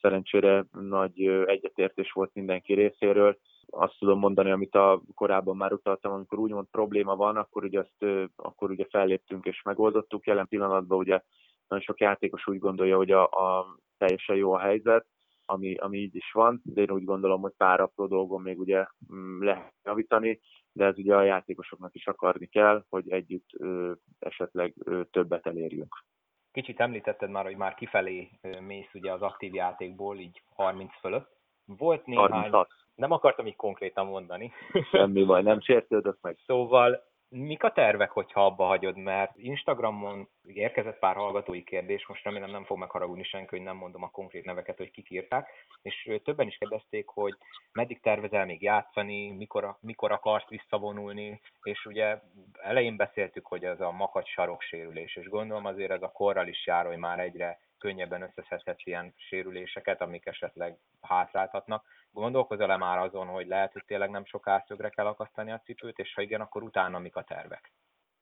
szerencsére 0.00 0.64
nagy 0.72 1.26
egyetértés 1.26 2.12
volt 2.12 2.34
mindenki 2.34 2.74
részéről. 2.74 3.38
Azt 3.66 3.98
tudom 3.98 4.18
mondani, 4.18 4.50
amit 4.50 4.74
a 4.74 5.02
korábban 5.14 5.56
már 5.56 5.72
utaltam, 5.72 6.12
amikor 6.12 6.38
úgymond 6.38 6.66
probléma 6.70 7.16
van, 7.16 7.36
akkor 7.36 7.64
ugye, 7.64 7.78
azt, 7.78 8.28
akkor 8.36 8.70
ugye 8.70 8.86
felléptünk 8.90 9.44
és 9.44 9.62
megoldottuk. 9.62 10.26
Jelen 10.26 10.48
pillanatban 10.48 10.98
ugye 10.98 11.22
nagyon 11.68 11.84
sok 11.84 12.00
játékos 12.00 12.46
úgy 12.46 12.58
gondolja, 12.58 12.96
hogy 12.96 13.10
a, 13.10 13.22
a 13.24 13.76
teljesen 13.98 14.36
jó 14.36 14.52
a 14.52 14.58
helyzet, 14.58 15.06
ami, 15.44 15.74
ami 15.74 15.98
így 15.98 16.16
is 16.16 16.32
van, 16.32 16.60
de 16.64 16.80
én 16.80 16.90
úgy 16.90 17.04
gondolom, 17.04 17.40
hogy 17.40 17.52
pár 17.56 17.80
apró 17.80 18.06
dolgon 18.06 18.42
még 18.42 18.58
ugye 18.58 18.86
mm, 19.14 19.42
lehet 19.42 19.72
javítani, 19.84 20.40
de 20.72 20.84
ez 20.84 20.98
ugye 20.98 21.16
a 21.16 21.22
játékosoknak 21.22 21.94
is 21.94 22.06
akarni 22.06 22.46
kell, 22.46 22.84
hogy 22.88 23.10
együtt 23.10 23.48
ö, 23.58 23.92
esetleg 24.18 24.74
ö, 24.84 25.04
többet 25.10 25.46
elérjünk. 25.46 26.04
Kicsit 26.52 26.80
említetted 26.80 27.30
már, 27.30 27.44
hogy 27.44 27.56
már 27.56 27.74
kifelé 27.74 28.30
mész 28.60 28.94
ugye 28.94 29.12
az 29.12 29.22
aktív 29.22 29.54
játékból, 29.54 30.18
így 30.18 30.42
30 30.54 30.98
fölött. 31.00 31.36
Volt 31.64 32.06
néhány... 32.06 32.30
36. 32.30 32.68
Nem 32.94 33.10
akartam 33.10 33.46
így 33.46 33.56
konkrétan 33.56 34.06
mondani. 34.06 34.52
Semmi 34.90 35.24
baj, 35.24 35.42
nem 35.42 35.60
sértődök 35.60 36.18
meg. 36.20 36.38
Szóval 36.46 37.05
Mik 37.28 37.62
a 37.62 37.72
tervek, 37.72 38.10
hogyha 38.10 38.44
abba 38.44 38.64
hagyod? 38.64 38.96
Mert 38.96 39.36
Instagramon 39.36 40.28
érkezett 40.46 40.98
pár 40.98 41.16
hallgatói 41.16 41.64
kérdés, 41.64 42.06
most 42.06 42.24
remélem 42.24 42.50
nem 42.50 42.64
fog 42.64 42.78
megharagudni 42.78 43.24
senki, 43.24 43.48
hogy 43.56 43.64
nem 43.64 43.76
mondom 43.76 44.02
a 44.02 44.10
konkrét 44.10 44.44
neveket, 44.44 44.76
hogy 44.76 44.90
kik 44.90 45.10
írták, 45.10 45.48
és 45.82 46.10
többen 46.24 46.46
is 46.46 46.56
kérdezték, 46.58 47.08
hogy 47.08 47.34
meddig 47.72 48.00
tervezel 48.00 48.44
még 48.44 48.62
játszani, 48.62 49.30
mikor, 49.30 49.76
mikor 49.80 50.12
akarsz 50.12 50.48
visszavonulni, 50.48 51.40
és 51.62 51.84
ugye 51.84 52.18
elején 52.52 52.96
beszéltük, 52.96 53.46
hogy 53.46 53.64
ez 53.64 53.80
a 53.80 53.90
makacs 53.90 54.28
saroksérülés, 54.28 55.16
és 55.16 55.28
gondolom 55.28 55.64
azért 55.64 55.90
ez 55.90 56.02
a 56.02 56.12
korral 56.12 56.46
is 56.46 56.66
jár, 56.66 56.86
hogy 56.86 56.98
már 56.98 57.18
egyre 57.18 57.58
könnyebben 57.86 58.22
összeszedhetsz 58.22 58.86
ilyen 58.86 59.14
sérüléseket, 59.16 60.00
amik 60.00 60.26
esetleg 60.26 60.78
hátráltatnak. 61.00 61.84
Gondolkozol-e 62.10 62.76
már 62.76 62.98
azon, 62.98 63.26
hogy 63.26 63.46
lehet, 63.46 63.72
hogy 63.72 63.84
tényleg 63.86 64.10
nem 64.10 64.24
soká 64.24 64.64
szögre 64.66 64.88
kell 64.88 65.06
akasztani 65.06 65.52
a 65.52 65.60
cipőt, 65.64 65.98
és 65.98 66.14
ha 66.14 66.22
igen, 66.22 66.40
akkor 66.40 66.62
utána 66.62 66.98
mik 66.98 67.16
a 67.16 67.22
tervek? 67.22 67.72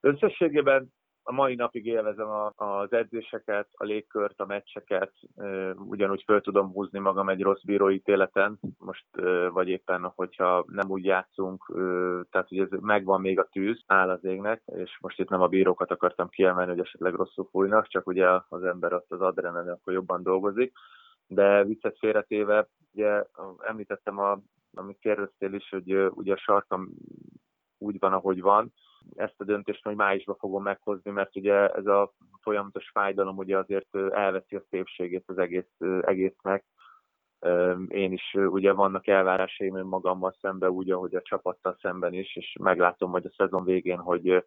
Összességében 0.01 0.93
a 1.27 1.33
mai 1.33 1.55
napig 1.55 1.87
élvezem 1.87 2.29
a, 2.29 2.53
az 2.57 2.93
edzéseket, 2.93 3.69
a 3.73 3.85
légkört, 3.85 4.41
a 4.41 4.47
meccseket, 4.47 5.13
ugyanúgy 5.75 6.23
föl 6.23 6.41
tudom 6.41 6.73
húzni 6.73 6.99
magam 6.99 7.29
egy 7.29 7.43
rossz 7.43 7.63
bíróítéleten, 7.63 8.59
most 8.79 9.07
vagy 9.53 9.69
éppen, 9.69 10.13
hogyha 10.15 10.65
nem 10.67 10.91
úgy 10.91 11.05
játszunk, 11.05 11.65
tehát 12.31 12.49
hogy 12.49 12.59
ez 12.59 12.69
megvan 12.81 13.21
még 13.21 13.39
a 13.39 13.49
tűz, 13.53 13.83
áll 13.87 14.11
az 14.11 14.25
égnek, 14.25 14.63
és 14.67 14.99
most 15.01 15.19
itt 15.19 15.29
nem 15.29 15.41
a 15.41 15.49
bírókat 15.49 15.91
akartam 15.91 16.29
kiemelni, 16.29 16.71
hogy 16.71 16.81
esetleg 16.81 17.15
rosszul 17.15 17.49
fújnak, 17.51 17.89
csak 17.89 18.07
ugye 18.07 18.29
az 18.49 18.65
ember 18.65 18.93
ott 18.93 19.11
az 19.13 19.21
adrenalin 19.21 19.71
akkor 19.71 19.93
jobban 19.93 20.23
dolgozik, 20.23 20.73
de 21.27 21.65
viccet 21.65 21.99
félretéve, 21.99 22.69
ugye 22.93 23.25
említettem, 23.59 24.19
a, 24.19 24.39
amit 24.75 24.99
kérdeztél 24.99 25.53
is, 25.53 25.69
hogy 25.69 25.95
ugye 25.95 26.33
a 26.33 26.39
sarkam 26.39 26.89
úgy 27.79 27.99
van, 27.99 28.13
ahogy 28.13 28.41
van, 28.41 28.73
ezt 29.17 29.41
a 29.41 29.45
döntést 29.45 29.85
majd 29.85 29.97
májusban 29.97 30.37
fogom 30.37 30.63
meghozni, 30.63 31.11
mert 31.11 31.37
ugye 31.37 31.69
ez 31.69 31.87
a 31.87 32.13
folyamatos 32.41 32.91
fájdalom 32.91 33.37
ugye 33.37 33.59
azért 33.59 33.97
elveszi 34.11 34.57
a 34.57 34.63
szépségét 34.71 35.25
az 35.27 35.39
egész, 35.39 35.71
egésznek. 36.01 36.65
Én 37.89 38.13
is 38.13 38.35
ugye 38.35 38.73
vannak 38.73 39.07
elvárásaim 39.07 39.87
magammal 39.87 40.37
szemben, 40.41 40.71
úgy, 40.71 40.91
ahogy 40.91 41.15
a 41.15 41.23
csapattal 41.23 41.77
szemben 41.81 42.13
is, 42.13 42.37
és 42.37 42.57
meglátom 42.61 43.11
hogy 43.11 43.27
a 43.27 43.35
szezon 43.37 43.65
végén, 43.65 43.99
hogy, 43.99 44.45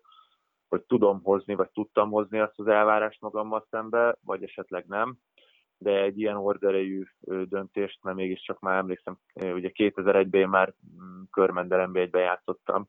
hogy 0.69 0.81
tudom 0.81 1.21
hozni, 1.23 1.55
vagy 1.55 1.69
tudtam 1.69 2.09
hozni 2.09 2.39
azt 2.39 2.59
az 2.59 2.67
elvárást 2.67 3.21
magammal 3.21 3.65
szembe, 3.69 4.17
vagy 4.23 4.43
esetleg 4.43 4.85
nem 4.87 5.17
de 5.77 6.01
egy 6.01 6.19
ilyen 6.19 6.35
horderejű 6.35 7.03
döntést, 7.43 8.03
mert 8.03 8.17
mégiscsak 8.17 8.59
már 8.59 8.77
emlékszem, 8.77 9.17
ugye 9.33 9.71
2001-ben 9.73 10.41
én 10.41 10.47
már 10.47 10.73
mm, 11.01 11.21
körmendelembe 11.31 11.99
egybe 11.99 12.19
játszottam, 12.19 12.87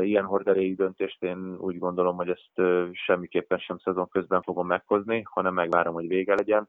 ilyen 0.00 0.24
horderejű 0.24 0.74
döntést 0.74 1.22
én 1.22 1.56
úgy 1.58 1.78
gondolom, 1.78 2.16
hogy 2.16 2.28
ezt 2.28 2.68
semmiképpen 2.92 3.58
sem 3.58 3.78
szezon 3.78 4.08
közben 4.08 4.42
fogom 4.42 4.66
meghozni, 4.66 5.22
hanem 5.24 5.54
megvárom, 5.54 5.94
hogy 5.94 6.08
vége 6.08 6.34
legyen, 6.34 6.68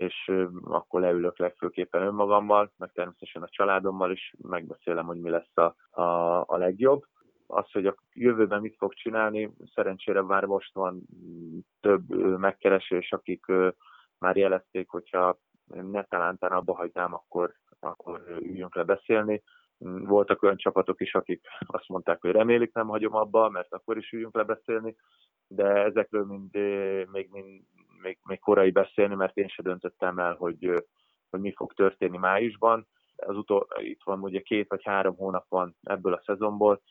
és 0.00 0.32
akkor 0.64 1.00
leülök 1.00 1.38
legfőképpen 1.38 2.02
önmagammal, 2.02 2.72
meg 2.76 2.90
természetesen 2.92 3.42
a 3.42 3.48
családommal 3.48 4.10
is, 4.12 4.34
megbeszélem, 4.42 5.06
hogy 5.06 5.20
mi 5.20 5.30
lesz 5.30 5.56
a, 5.56 6.00
a, 6.00 6.40
a 6.46 6.56
legjobb. 6.56 7.04
Az, 7.46 7.70
hogy 7.72 7.86
a 7.86 7.94
jövőben 8.12 8.60
mit 8.60 8.76
fog 8.76 8.94
csinálni, 8.94 9.50
szerencsére 9.74 10.22
már 10.22 10.44
most 10.44 10.74
van 10.74 11.02
több 11.80 12.08
megkeresés, 12.38 13.12
akik 13.12 13.46
már 14.18 14.36
jelezték, 14.36 14.88
hogyha 14.88 15.38
ne 15.66 16.02
talántán 16.04 16.52
abba 16.52 16.74
hagynám, 16.74 17.14
akkor, 17.14 17.54
akkor 17.80 18.36
üljünk 18.38 18.74
le 18.74 18.84
beszélni. 18.84 19.42
Voltak 19.82 20.42
olyan 20.42 20.56
csapatok 20.56 21.00
is, 21.00 21.14
akik 21.14 21.46
azt 21.66 21.88
mondták, 21.88 22.20
hogy 22.20 22.30
remélik 22.30 22.72
nem 22.72 22.88
hagyom 22.88 23.14
abba, 23.14 23.48
mert 23.48 23.72
akkor 23.72 23.96
is 23.96 24.12
üljünk 24.12 24.34
le 24.34 24.42
beszélni, 24.42 24.96
de 25.46 25.64
ezekről 25.64 26.24
mind, 26.24 26.54
még, 27.10 27.28
mind, 27.30 27.62
még, 28.02 28.18
még 28.22 28.40
korai 28.40 28.70
beszélni, 28.70 29.14
mert 29.14 29.36
én 29.36 29.48
se 29.48 29.62
döntöttem 29.62 30.18
el, 30.18 30.34
hogy, 30.34 30.84
hogy 31.30 31.40
mi 31.40 31.52
fog 31.56 31.72
történni 31.72 32.16
májusban. 32.16 32.86
Az 33.16 33.36
utol, 33.36 33.66
itt 33.76 34.02
van 34.04 34.22
ugye 34.22 34.40
két 34.40 34.68
vagy 34.68 34.84
három 34.84 35.16
hónap 35.16 35.48
van 35.48 35.76
ebből 35.82 36.12
a 36.12 36.22
szezonból, 36.24 36.82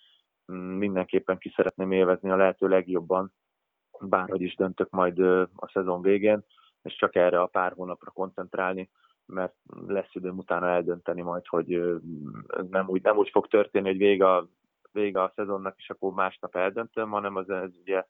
mindenképpen 0.78 1.38
ki 1.38 1.52
szeretném 1.56 1.92
élvezni 1.92 2.30
a 2.30 2.36
lehető 2.36 2.68
legjobban, 2.68 3.34
bárhogy 4.00 4.42
is 4.42 4.56
döntök 4.56 4.90
majd 4.90 5.20
a 5.56 5.70
szezon 5.74 6.02
végén, 6.02 6.46
és 6.82 6.96
csak 6.96 7.16
erre 7.16 7.42
a 7.42 7.48
pár 7.48 7.72
hónapra 7.72 8.12
koncentrálni, 8.12 8.90
mert 9.30 9.56
lesz 9.88 10.16
időm 10.16 10.38
utána 10.38 10.68
eldönteni 10.68 11.22
majd, 11.22 11.48
hogy 11.48 12.00
nem 12.70 12.90
úgy, 12.90 13.02
nem 13.02 13.18
úgy 13.18 13.30
fog 13.30 13.48
történni, 13.48 13.88
hogy 13.88 13.98
vége 13.98 14.34
a, 14.34 14.48
vége 14.92 15.22
a 15.22 15.32
szezonnak, 15.36 15.76
és 15.78 15.90
akkor 15.90 16.14
másnap 16.14 16.56
eldöntöm, 16.56 17.10
hanem 17.10 17.36
az 17.36 17.50
ez 17.50 17.72
ugye 17.82 18.04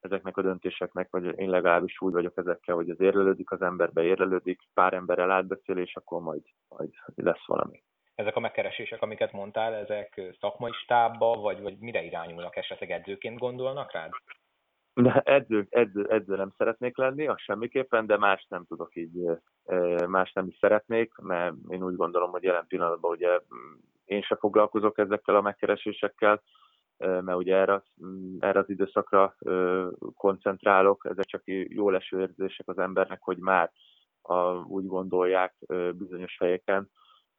ezeknek 0.00 0.36
a 0.36 0.42
döntéseknek, 0.42 1.08
vagy 1.10 1.38
én 1.38 1.50
legalábbis 1.50 2.00
úgy 2.00 2.12
vagyok 2.12 2.36
ezekkel, 2.36 2.74
hogy 2.74 2.90
az 2.90 3.00
érlelődik 3.00 3.50
az 3.50 3.62
emberbe, 3.62 4.02
érlelődik, 4.02 4.60
pár 4.74 4.92
emberrel 4.92 5.30
átbeszél, 5.30 5.76
és 5.76 5.96
akkor 5.96 6.20
majd, 6.20 6.42
majd 6.68 6.90
lesz 7.14 7.46
valami. 7.46 7.82
Ezek 8.14 8.36
a 8.36 8.40
megkeresések, 8.40 9.02
amiket 9.02 9.32
mondtál, 9.32 9.74
ezek 9.74 10.20
szakmai 10.40 10.72
stábba, 10.72 11.40
vagy, 11.40 11.60
vagy 11.60 11.78
mire 11.78 12.02
irányulnak? 12.02 12.56
Esetleg 12.56 12.90
edzőként 12.90 13.38
gondolnak 13.38 13.92
rád? 13.92 14.10
De 15.02 15.20
edző, 15.20 15.66
edző, 15.70 16.06
edző 16.08 16.36
nem 16.36 16.52
szeretnék 16.56 16.96
lenni, 16.96 17.26
az 17.26 17.40
semmiképpen, 17.40 18.06
de 18.06 18.16
más 18.16 18.46
nem 18.48 18.64
tudok 18.64 18.96
így, 18.96 19.24
más 20.06 20.32
nem 20.32 20.46
is 20.46 20.56
szeretnék, 20.60 21.14
mert 21.16 21.54
én 21.68 21.82
úgy 21.82 21.96
gondolom, 21.96 22.30
hogy 22.30 22.42
jelen 22.42 22.66
pillanatban 22.66 23.10
ugye 23.10 23.28
mm, 23.28 23.74
én 24.04 24.22
se 24.22 24.36
foglalkozok 24.36 24.98
ezekkel 24.98 25.36
a 25.36 25.40
megkeresésekkel, 25.40 26.42
mert 26.96 27.36
ugye 27.36 27.56
erre, 27.56 27.82
mm, 28.06 28.36
erre 28.38 28.58
az 28.58 28.70
időszakra 28.70 29.36
koncentrálok, 30.14 31.06
ezek 31.10 31.24
csak 31.24 31.42
jó 31.68 31.90
leső 31.90 32.20
érzések 32.20 32.68
az 32.68 32.78
embernek, 32.78 33.22
hogy 33.22 33.38
már 33.38 33.70
a, 34.22 34.42
úgy 34.52 34.86
gondolják 34.86 35.54
bizonyos 35.94 36.36
helyeken, 36.38 36.90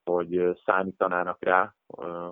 hogy 0.04 0.60
számítanának 0.66 1.44
rá, 1.44 1.74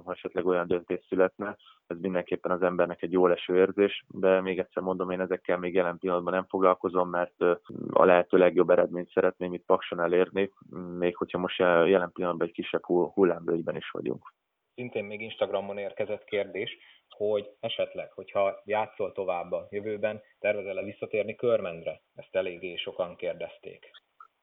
ha 0.04 0.12
esetleg 0.12 0.46
olyan 0.46 0.68
döntés 0.68 1.06
születne, 1.08 1.58
ez 1.88 1.98
mindenképpen 2.00 2.52
az 2.52 2.62
embernek 2.62 3.02
egy 3.02 3.12
jó 3.12 3.28
leső 3.28 3.56
érzés, 3.56 4.06
de 4.08 4.42
még 4.42 4.60
egyszer 4.60 4.84
mondom, 4.84 5.10
én 5.10 5.20
ezekkel 5.20 5.58
még 5.58 5.74
jelen 5.74 5.98
pillanatban 5.98 6.34
nem 6.34 6.46
foglalkozom, 6.46 7.10
mert 7.10 7.42
a 7.90 8.06
lehető 8.06 8.38
legjobb 8.38 8.70
eredményt 8.70 9.12
szeretném 9.12 9.54
itt 9.54 9.66
Pakson 9.66 10.00
elérni, 10.00 10.52
még 10.98 11.16
hogyha 11.16 11.38
most 11.38 11.60
jelen 11.60 12.12
pillanatban 12.12 12.48
egy 12.48 12.54
kisebb 12.54 12.86
hullámvölgyben 12.86 13.76
is 13.76 13.90
vagyunk. 13.90 14.34
Szintén 14.74 15.06
még 15.06 15.22
Instagramon 15.22 15.78
érkezett 15.78 16.24
kérdés, 16.24 16.78
hogy 17.10 17.50
esetleg, 17.60 18.12
hogyha 18.12 18.62
játszol 18.66 19.12
tovább 19.12 19.52
a 19.52 19.68
jövőben, 19.70 20.22
tervezel-e 20.40 20.84
visszatérni 20.84 21.36
Körmendre? 21.36 22.02
Ezt 22.16 22.36
eléggé 22.36 22.76
sokan 22.76 23.16
kérdezték. 23.16 23.92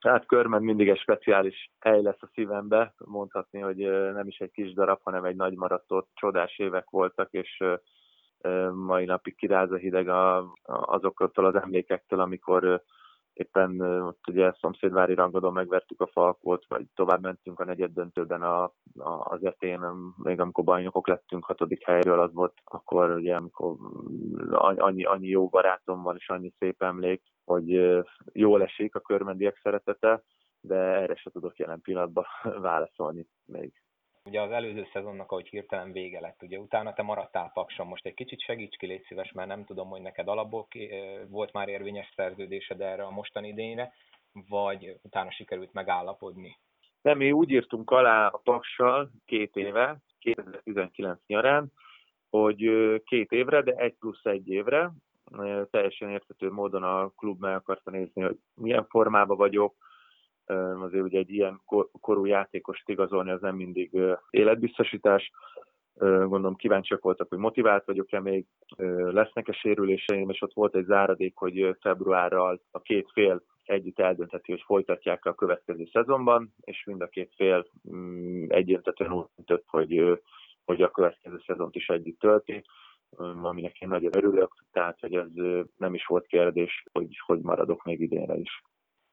Hát 0.04 0.26
Körmen 0.26 0.62
mindig 0.62 0.88
egy 0.88 0.98
speciális 0.98 1.70
hely 1.80 2.02
lesz 2.02 2.22
a 2.22 2.30
szívembe, 2.32 2.94
mondhatni, 3.04 3.60
hogy 3.60 3.76
nem 4.12 4.26
is 4.26 4.38
egy 4.38 4.50
kis 4.50 4.72
darab, 4.72 5.00
hanem 5.02 5.24
egy 5.24 5.36
nagy 5.36 5.54
maratott, 5.56 6.10
csodás 6.14 6.58
évek 6.58 6.90
voltak, 6.90 7.28
és 7.30 7.64
mai 8.72 9.04
napig 9.04 9.36
kiráz 9.36 9.70
a 9.70 9.76
hideg 9.76 10.08
azoktól 10.62 11.44
az 11.44 11.54
emlékektől, 11.54 12.20
amikor 12.20 12.82
éppen 13.32 13.80
ott 13.80 14.28
ugye 14.28 14.52
szomszédvári 14.60 15.14
rangodon 15.14 15.52
megvertük 15.52 16.00
a 16.00 16.06
Falkot, 16.06 16.64
vagy 16.68 16.86
tovább 16.94 17.22
mentünk 17.22 17.60
a 17.60 17.64
negyed 17.64 17.92
döntőben 17.92 18.42
a, 18.42 18.62
a, 18.62 18.72
az 19.24 19.44
etén, 19.44 19.80
még 20.16 20.40
amikor 20.40 20.64
bajnokok 20.64 21.08
lettünk 21.08 21.44
hatodik 21.44 21.84
helyről, 21.84 22.20
az 22.20 22.32
volt 22.32 22.54
akkor 22.64 23.10
ugye, 23.10 23.34
amikor 23.34 23.76
annyi, 24.50 25.04
annyi 25.04 25.28
jó 25.28 25.48
barátom 25.48 26.02
van, 26.02 26.16
és 26.16 26.28
annyi 26.28 26.52
szép 26.58 26.82
emlék, 26.82 27.22
hogy 27.44 28.00
jól 28.32 28.62
esik 28.62 28.94
a 28.94 29.00
körmendiek 29.00 29.58
szeretete, 29.62 30.22
de 30.60 30.76
erre 30.76 31.14
se 31.14 31.30
tudok 31.30 31.58
jelen 31.58 31.80
pillanatban 31.80 32.24
válaszolni 32.70 33.26
még. 33.44 33.72
Ugye 34.24 34.40
az 34.40 34.50
előző 34.50 34.86
szezonnak, 34.92 35.30
ahogy 35.30 35.48
hirtelen 35.48 35.92
vége 35.92 36.20
lett, 36.20 36.42
ugye 36.42 36.58
utána 36.58 36.92
te 36.92 37.02
maradtál 37.02 37.50
Pakson, 37.54 37.86
most 37.86 38.06
egy 38.06 38.14
kicsit 38.14 38.40
segíts 38.40 38.76
ki, 38.76 38.86
légy 38.86 39.04
szíves, 39.04 39.32
mert 39.32 39.48
nem 39.48 39.64
tudom, 39.64 39.88
hogy 39.88 40.00
neked 40.00 40.28
alapból 40.28 40.66
volt 41.28 41.52
már 41.52 41.68
érvényes 41.68 42.12
szerződésed 42.16 42.80
erre 42.80 43.04
a 43.04 43.10
mostani 43.10 43.48
idényre, 43.48 43.92
vagy 44.48 44.96
utána 45.02 45.30
sikerült 45.30 45.72
megállapodni? 45.72 46.58
Nem, 47.02 47.16
mi 47.16 47.32
úgy 47.32 47.50
írtunk 47.50 47.90
alá 47.90 48.26
a 48.26 48.40
Paksal 48.44 49.10
két 49.24 49.56
éve, 49.56 49.96
2019 50.18 51.20
nyarán, 51.26 51.72
hogy 52.30 52.70
két 53.04 53.32
évre, 53.32 53.62
de 53.62 53.72
egy 53.72 53.94
plusz 53.94 54.24
egy 54.24 54.48
évre, 54.48 54.92
teljesen 55.70 56.10
értető 56.10 56.50
módon 56.50 56.82
a 56.82 57.08
klub 57.08 57.40
meg 57.40 57.54
akarta 57.54 57.90
nézni, 57.90 58.22
hogy 58.22 58.36
milyen 58.54 58.86
formában 58.88 59.36
vagyok, 59.36 59.74
azért 60.80 61.04
ugye 61.04 61.18
egy 61.18 61.30
ilyen 61.30 61.60
korú 62.00 62.24
játékost 62.24 62.88
igazolni 62.88 63.30
az 63.30 63.40
nem 63.40 63.56
mindig 63.56 63.98
életbiztosítás. 64.30 65.30
Gondolom 66.04 66.56
kíváncsiak 66.56 67.02
voltak, 67.02 67.28
hogy 67.28 67.38
motivált 67.38 67.84
vagyok-e 67.84 68.20
még, 68.20 68.46
lesznek-e 68.96 69.52
sérüléseim, 69.52 70.30
és 70.30 70.42
ott 70.42 70.52
volt 70.52 70.74
egy 70.74 70.84
záradék, 70.84 71.36
hogy 71.36 71.76
februárral 71.80 72.60
a 72.70 72.80
két 72.80 73.10
fél 73.12 73.42
együtt 73.64 73.98
eldöntheti, 73.98 74.52
hogy 74.52 74.62
folytatják 74.66 75.24
a 75.24 75.34
következő 75.34 75.88
szezonban, 75.92 76.54
és 76.60 76.84
mind 76.84 77.00
a 77.00 77.08
két 77.08 77.32
fél 77.36 77.66
mm, 77.94 78.44
egyértelműen 78.48 79.18
úgy 79.18 79.26
döntött, 79.36 79.64
hogy, 79.66 80.20
hogy 80.64 80.82
a 80.82 80.90
következő 80.90 81.42
szezont 81.46 81.74
is 81.74 81.88
együtt 81.88 82.18
tölti 82.18 82.64
aminek 83.18 83.80
én 83.80 83.88
nagyon 83.88 84.16
örülök, 84.16 84.54
tehát 84.72 85.00
hogy 85.00 85.14
ez 85.14 85.28
nem 85.76 85.94
is 85.94 86.06
volt 86.06 86.26
kérdés, 86.26 86.84
hogy, 86.92 87.18
hogy 87.26 87.40
maradok 87.40 87.84
még 87.84 88.00
idénre 88.00 88.36
is. 88.36 88.62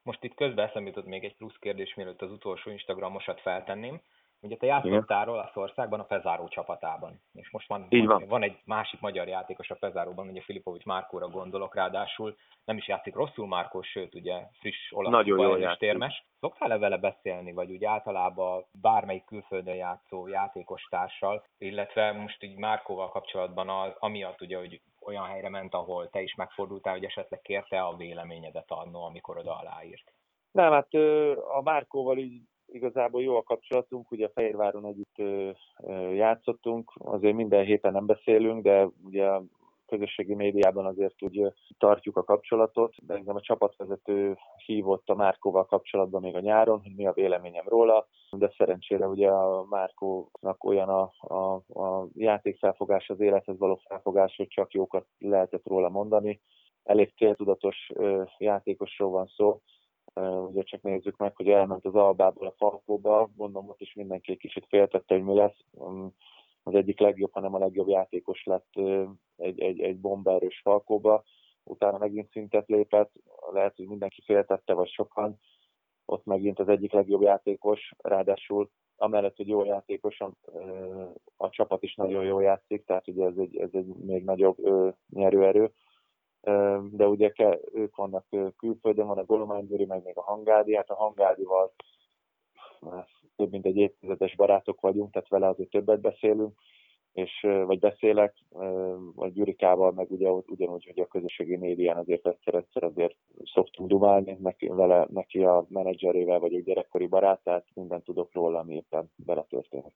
Most 0.04 0.24
itt 0.24 0.34
közben 0.34 0.68
eszembe 0.68 0.90
jutott 0.90 1.06
még 1.06 1.24
egy 1.24 1.36
plusz 1.36 1.58
kérdés, 1.60 1.94
mielőtt 1.96 2.22
az 2.22 2.32
utolsó 2.32 2.72
Instagramosat 2.72 3.42
feltenném. 3.42 4.02
Ugye 4.44 4.56
te 4.58 4.66
játszottál 4.66 5.30
Olaszországban 5.30 6.00
a 6.00 6.04
Pezáró 6.04 6.48
csapatában, 6.48 7.22
és 7.34 7.50
most 7.52 7.68
van, 7.68 7.86
Így 7.90 8.06
van. 8.06 8.26
van 8.28 8.44
egy 8.44 8.60
másik 8.66 9.00
magyar 9.00 9.28
játékos 9.28 9.70
a 9.70 9.76
Pezáróban, 9.76 10.28
ugye 10.28 10.42
Filipovics 10.42 10.86
Márkóra 10.86 11.28
gondolok, 11.28 11.76
ráadásul 11.76 12.36
nem 12.66 12.78
is 12.78 12.88
játszik 12.88 13.16
rosszul 13.16 13.48
Márkó, 13.48 13.82
sőt 13.82 14.16
ugye 14.16 14.48
friss 14.60 14.92
olasz 14.92 15.12
Nagyon 15.12 15.78
térmes. 15.78 16.26
Szoktál-e 16.40 16.78
vele 16.78 16.98
beszélni, 16.98 17.54
vagy 17.54 17.72
úgy 17.72 17.86
általában 17.86 18.66
bármelyik 18.82 19.26
külföldön 19.26 19.76
játszó 19.76 20.28
játékos 20.28 20.88
társal, 20.90 21.44
illetve 21.58 22.12
most 22.12 22.44
így 22.44 22.58
Márkóval 22.58 23.10
kapcsolatban 23.10 23.70
az, 23.70 23.94
amiatt 24.00 24.42
ugye, 24.42 24.58
hogy 24.58 24.82
olyan 25.06 25.26
helyre 25.26 25.50
ment, 25.50 25.74
ahol 25.74 26.10
te 26.10 26.22
is 26.22 26.36
megfordultál, 26.36 26.94
hogy 26.94 27.06
esetleg 27.06 27.42
kérte 27.42 27.82
a 27.82 27.96
véleményedet 27.96 28.72
annó, 28.72 29.04
amikor 29.04 29.38
oda 29.38 29.58
aláírt? 29.58 30.14
Nem, 30.52 30.72
hát 30.72 30.94
a 31.54 31.62
Márkóval 31.62 32.18
így 32.18 32.42
igazából 32.72 33.22
jó 33.22 33.36
a 33.36 33.44
kapcsolatunk, 33.44 34.12
ugye 34.12 34.30
Fehérváron 34.34 34.86
együtt 34.86 35.16
játszottunk, 36.14 36.92
azért 36.96 37.36
minden 37.36 37.66
héten 37.66 37.92
nem 37.92 38.06
beszélünk, 38.06 38.64
de 38.64 38.90
ugye 39.04 39.26
a 39.26 39.44
közösségi 39.92 40.34
médiában 40.34 40.86
azért 40.86 41.24
úgy 41.24 41.54
tartjuk 41.78 42.18
a 42.18 42.24
kapcsolatot, 42.24 43.06
de 43.06 43.14
engem 43.14 43.36
a 43.36 43.42
csapatvezető 43.42 44.38
hívott 44.66 45.10
a 45.10 45.16
Márkóval 45.16 45.66
kapcsolatban 45.66 46.22
még 46.22 46.36
a 46.36 46.40
nyáron, 46.40 46.82
hogy 46.82 46.96
mi 46.96 47.08
a 47.08 47.14
véleményem 47.14 47.68
róla, 47.68 48.08
de 48.32 48.54
szerencsére 48.58 49.08
ugye 49.08 49.30
a 49.30 49.66
Márkónak 49.70 50.64
olyan 50.64 50.90
a, 50.90 51.12
a, 51.20 51.54
a 51.82 52.08
játékfelfogás, 52.14 53.10
az 53.10 53.20
élethez 53.20 53.58
való 53.58 53.80
felfogás, 53.88 54.36
hogy 54.36 54.48
csak 54.48 54.72
jókat 54.72 55.06
lehetett 55.18 55.68
róla 55.68 55.90
mondani. 55.90 56.42
Elég 56.84 57.14
céltudatos 57.16 57.92
játékosról 58.38 59.10
van 59.10 59.28
szó, 59.36 59.62
ugye 60.20 60.64
csak 60.64 60.82
nézzük 60.82 61.18
meg, 61.18 61.36
hogy 61.36 61.50
elment 61.50 61.86
az 61.86 61.96
Albából 61.96 62.48
a 62.48 62.54
Falkóba, 62.58 63.30
gondolom 63.36 63.70
ott 63.70 63.82
is 63.82 63.94
mindenki 63.94 64.32
egy 64.32 64.38
kicsit 64.38 64.66
féltette, 64.70 65.14
hogy 65.16 65.24
mi 65.24 65.36
lesz. 65.36 65.58
Az 66.64 66.74
egyik 66.74 67.00
legjobb, 67.00 67.34
hanem 67.34 67.54
a 67.54 67.60
legjobb 67.60 67.88
játékos 67.88 68.44
lett 68.44 68.76
egy, 69.38 69.60
egy, 69.60 69.80
egy 69.80 70.00
bomberős 70.00 70.60
Falkóba, 70.64 71.24
utána 71.64 71.98
megint 71.98 72.32
szintet 72.32 72.68
lépett, 72.68 73.12
lehet, 73.52 73.76
hogy 73.76 73.88
mindenki 73.88 74.22
féltette, 74.26 74.74
vagy 74.74 74.90
sokan, 74.90 75.40
ott 76.06 76.26
megint 76.26 76.60
az 76.60 76.68
egyik 76.68 76.92
legjobb 76.92 77.22
játékos, 77.22 77.94
ráadásul 77.98 78.70
amellett, 78.98 79.36
hogy 79.36 79.48
jó 79.48 79.64
játékos, 79.64 80.20
a 81.38 81.50
csapat 81.50 81.84
is 81.84 81.96
nagyon 81.96 82.24
jól 82.24 82.44
játszik, 82.44 82.86
tehát 82.86 83.08
ugye 83.08 83.26
ez 83.26 83.38
egy, 83.38 83.58
ez 83.58 83.70
egy 83.72 83.86
még 83.86 84.24
nagyobb 84.24 84.58
nyerőerő 85.10 85.72
de 86.92 87.08
ugye 87.08 87.32
ők 87.74 87.96
vannak 87.96 88.26
külföldön, 88.58 89.08
van 89.08 89.18
a 89.18 89.26
Golomány 89.26 89.66
Gyuri, 89.66 89.86
meg 89.86 90.04
még 90.04 90.18
a 90.18 90.24
Hangádi, 90.24 90.76
hát 90.76 90.90
a 90.90 90.96
Hangádival 90.96 91.74
több 93.36 93.52
mint 93.52 93.66
egy 93.66 93.78
évtizedes 93.78 94.36
barátok 94.36 94.82
vagyunk, 94.82 95.12
tehát 95.12 95.30
vele 95.30 95.48
azért 95.48 95.70
többet 95.70 96.02
beszélünk, 96.02 96.60
és 97.14 97.40
vagy 97.42 97.80
beszélek, 97.80 98.36
vagy 99.16 99.34
Gyurikával, 99.34 99.92
meg 99.92 100.12
ugye 100.12 100.30
ugyanúgy, 100.30 100.86
hogy 100.86 101.00
a 101.00 101.08
közösségi 101.08 101.56
médián 101.56 101.98
azért 101.98 102.28
egyszer-egyszer 102.28 102.84
azért 102.84 103.16
szoktunk 103.44 103.90
dumálni, 103.90 104.38
neki, 104.40 104.68
vele, 104.68 105.08
neki 105.10 105.44
a 105.44 105.66
menedzserével 105.70 106.40
vagy 106.40 106.54
egy 106.54 106.64
gyerekkori 106.64 107.08
barátát, 107.08 107.66
mindent 107.74 108.04
tudok 108.04 108.34
róla, 108.34 108.60
ami 108.60 108.76
éppen 108.76 109.12
beletörténik. 109.16 109.94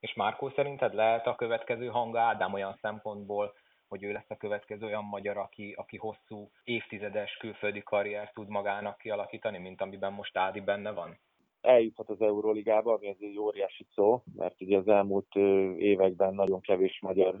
És 0.00 0.14
Márkó 0.14 0.48
szerinted 0.48 0.94
lehet 0.94 1.26
a 1.26 1.34
következő 1.34 1.86
hanga 1.86 2.20
Ádám 2.20 2.52
olyan 2.52 2.78
szempontból, 2.80 3.52
hogy 3.94 4.02
ő 4.04 4.12
lesz 4.12 4.30
a 4.30 4.36
következő 4.36 4.86
olyan 4.86 5.04
magyar, 5.04 5.36
aki, 5.36 5.74
aki 5.76 5.96
hosszú 5.96 6.50
évtizedes 6.64 7.36
külföldi 7.36 7.82
karriert 7.82 8.34
tud 8.34 8.48
magának 8.48 8.98
kialakítani, 8.98 9.58
mint 9.58 9.80
amiben 9.80 10.12
most 10.12 10.36
Ádi 10.36 10.60
benne 10.60 10.92
van? 10.92 11.18
eljuthat 11.60 12.08
az 12.08 12.20
Euróligába, 12.20 12.92
ami 12.92 13.06
ez 13.06 13.16
egy 13.20 13.38
óriási 13.38 13.86
szó, 13.94 14.22
mert 14.36 14.60
ugye 14.60 14.78
az 14.78 14.88
elmúlt 14.88 15.34
években 15.76 16.34
nagyon 16.34 16.60
kevés 16.60 16.98
magyar 17.00 17.40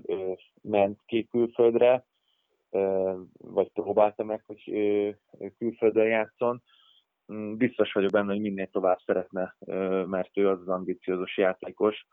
ment 0.62 1.00
ki 1.06 1.26
külföldre, 1.26 2.04
vagy 3.38 3.68
próbálta 3.72 4.24
meg, 4.24 4.42
hogy 4.46 4.62
külföldön 5.58 6.06
játszon. 6.06 6.62
Mm, 7.32 7.56
biztos 7.56 7.92
vagyok 7.92 8.10
benne, 8.10 8.32
hogy 8.32 8.40
minél 8.40 8.66
tovább 8.70 8.98
szeretne, 9.04 9.56
mert 10.06 10.36
ő 10.36 10.48
az 10.48 10.60
az 10.60 10.68
ambiciózus 10.68 11.36
játékos, 11.36 12.06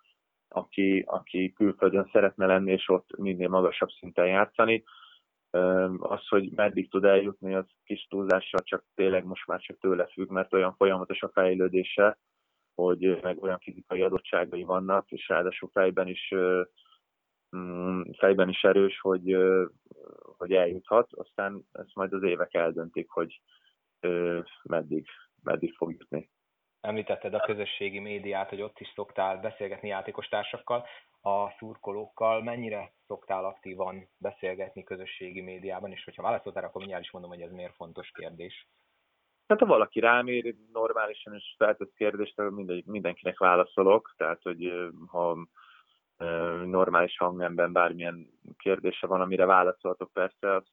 aki, 0.52 1.04
aki 1.08 1.54
külföldön 1.54 2.10
szeretne 2.12 2.46
lenni, 2.46 2.72
és 2.72 2.90
ott 2.90 3.18
minél 3.18 3.50
magasabb 3.50 3.90
szinten 3.90 4.28
játszani. 4.28 4.84
Az, 5.98 6.28
hogy 6.28 6.52
meddig 6.56 6.90
tud 6.90 7.04
eljutni, 7.04 7.56
az 7.56 7.66
kis 7.84 8.08
túlzással 8.10 8.60
csak 8.64 8.84
tényleg 8.96 9.26
most 9.26 9.48
már 9.48 9.60
csak 9.60 9.78
tőle 9.80 10.08
függ, 10.08 10.30
mert 10.30 10.54
olyan 10.54 10.76
folyamatos 10.76 11.22
a 11.22 11.30
fejlődése, 11.34 12.18
hogy 12.76 13.20
meg 13.22 13.44
olyan 13.44 13.60
fizikai 13.60 14.02
adottságai 14.02 14.64
vannak, 14.64 15.12
és 15.12 15.28
ráadásul 15.28 15.70
fejben 15.74 16.08
is 16.08 16.34
mm, 17.58 18.02
fejben 18.18 18.50
is 18.50 18.64
erős, 18.64 19.00
hogy, 19.00 19.38
hogy 20.38 20.52
eljuthat, 20.52 21.14
aztán 21.14 21.66
ezt 21.72 21.96
majd 21.96 22.14
az 22.14 22.24
évek 22.24 22.54
eldöntik, 22.54 23.10
hogy 23.10 23.42
meddig, 24.64 25.08
meddig 25.44 25.74
fog 25.74 25.92
jutni. 25.92 26.30
Említetted 26.82 27.34
a 27.34 27.40
közösségi 27.40 28.00
médiát, 28.00 28.50
hogy 28.50 28.62
ott 28.62 28.80
is 28.80 28.92
szoktál 28.96 29.38
beszélgetni 29.38 29.88
játékostársakkal 29.88 30.86
a 31.22 31.50
szurkolókkal, 31.58 32.44
mennyire 32.44 32.92
szoktál 33.08 33.46
aktívan 33.46 34.08
beszélgetni 34.18 34.84
közösségi 34.84 35.42
médiában, 35.42 35.92
és 35.92 36.04
hogyha 36.04 36.22
válaszoltál, 36.22 36.64
akkor 36.64 36.78
mindjárt 36.78 37.04
is 37.04 37.12
mondom, 37.12 37.32
hogy 37.32 37.42
ez 37.42 37.52
miért 37.52 37.76
fontos 37.76 38.12
kérdés. 38.14 38.68
Hát 39.48 39.60
ha 39.60 39.66
valaki 39.66 40.00
rám 40.00 40.28
ér, 40.28 40.56
normálisan 40.74 41.36
is 41.36 41.56
feltesz 41.58 41.94
kérdést, 41.96 42.42
mindegy, 42.50 42.86
mindenkinek 42.86 43.38
válaszolok, 43.38 44.14
tehát 44.18 44.42
hogy 44.42 44.90
ha 45.08 45.38
normális 46.66 47.18
hangemben 47.18 47.72
bármilyen 47.72 48.30
kérdése 48.58 49.08
van, 49.08 49.22
amire 49.22 49.46
válaszoltok 49.46 50.12
persze, 50.14 50.56
azt 50.56 50.72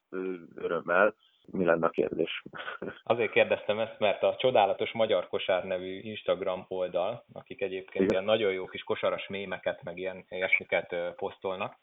örömmel 0.55 1.15
mi 1.51 1.65
lenne 1.65 1.85
a 1.85 1.89
kérdés? 1.89 2.43
Azért 3.03 3.31
kérdeztem 3.31 3.79
ezt, 3.79 3.99
mert 3.99 4.23
a 4.23 4.35
Csodálatos 4.39 4.91
Magyar 4.91 5.27
Kosár 5.27 5.63
nevű 5.63 5.99
Instagram 5.99 6.65
oldal, 6.67 7.23
akik 7.33 7.61
egyébként 7.61 8.03
Igen. 8.03 8.09
ilyen 8.09 8.23
nagyon 8.23 8.51
jó 8.51 8.65
kis 8.65 8.83
kosaras 8.83 9.27
mémeket, 9.27 9.83
meg 9.83 9.97
ilyen 9.97 10.25
ilyesmiket 10.29 10.95
posztolnak, 11.15 11.75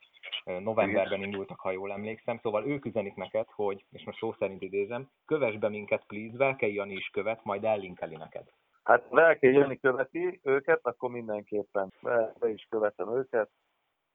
novemberben 0.44 1.22
indultak, 1.22 1.60
ha 1.60 1.70
jól 1.70 1.92
emlékszem, 1.92 2.38
szóval 2.42 2.66
ők 2.66 2.84
üzenik 2.84 3.14
neked, 3.14 3.46
hogy, 3.50 3.84
és 3.92 4.04
most 4.04 4.18
szó 4.18 4.34
szerint 4.38 4.62
idézem, 4.62 5.10
kövess 5.26 5.56
be 5.56 5.68
minket, 5.68 6.04
please, 6.06 6.36
Velke 6.36 6.66
Jani 6.66 6.94
is 6.94 7.10
követ, 7.12 7.44
majd 7.44 7.64
ellinkeli 7.64 8.16
neked. 8.16 8.44
Hát 8.82 9.08
Velke 9.10 9.50
Jani 9.50 9.78
követi 9.80 10.40
őket, 10.42 10.80
akkor 10.82 11.10
mindenképpen 11.10 11.92
be 12.38 12.48
is 12.48 12.66
követem 12.70 13.16
őket, 13.16 13.48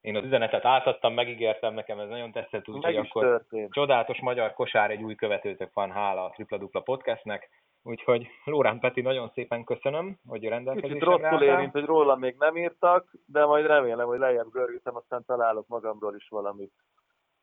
én 0.01 0.15
az 0.15 0.23
üzenetet 0.23 0.65
átadtam, 0.65 1.13
megígértem, 1.13 1.73
nekem 1.73 1.99
ez 1.99 2.09
nagyon 2.09 2.31
tetszett, 2.31 2.67
úgyhogy 2.67 2.95
akkor 2.95 3.23
történt. 3.23 3.73
csodálatos 3.73 4.19
magyar 4.19 4.53
kosár, 4.53 4.91
egy 4.91 5.03
új 5.03 5.15
követőtök 5.15 5.73
van, 5.73 5.91
hála 5.91 6.23
a 6.23 6.29
Tripla 6.29 6.57
Dupla 6.57 6.79
Podcastnek, 6.79 7.49
úgyhogy 7.83 8.27
Lórán 8.43 8.79
Peti, 8.79 9.01
nagyon 9.01 9.31
szépen 9.33 9.63
köszönöm, 9.63 10.19
hogy 10.27 10.43
rendelkezésre 10.43 10.93
Kicsit 10.93 11.21
rosszul 11.21 11.43
érint, 11.43 11.71
hogy 11.71 11.85
róla 11.85 12.15
még 12.15 12.35
nem 12.39 12.57
írtak, 12.57 13.11
de 13.25 13.45
majd 13.45 13.65
remélem, 13.65 14.07
hogy 14.07 14.19
lejjebb 14.19 14.51
görgítem, 14.51 14.95
aztán 14.95 15.23
találok 15.25 15.67
magamról 15.67 16.15
is 16.15 16.27
valamit. 16.29 16.73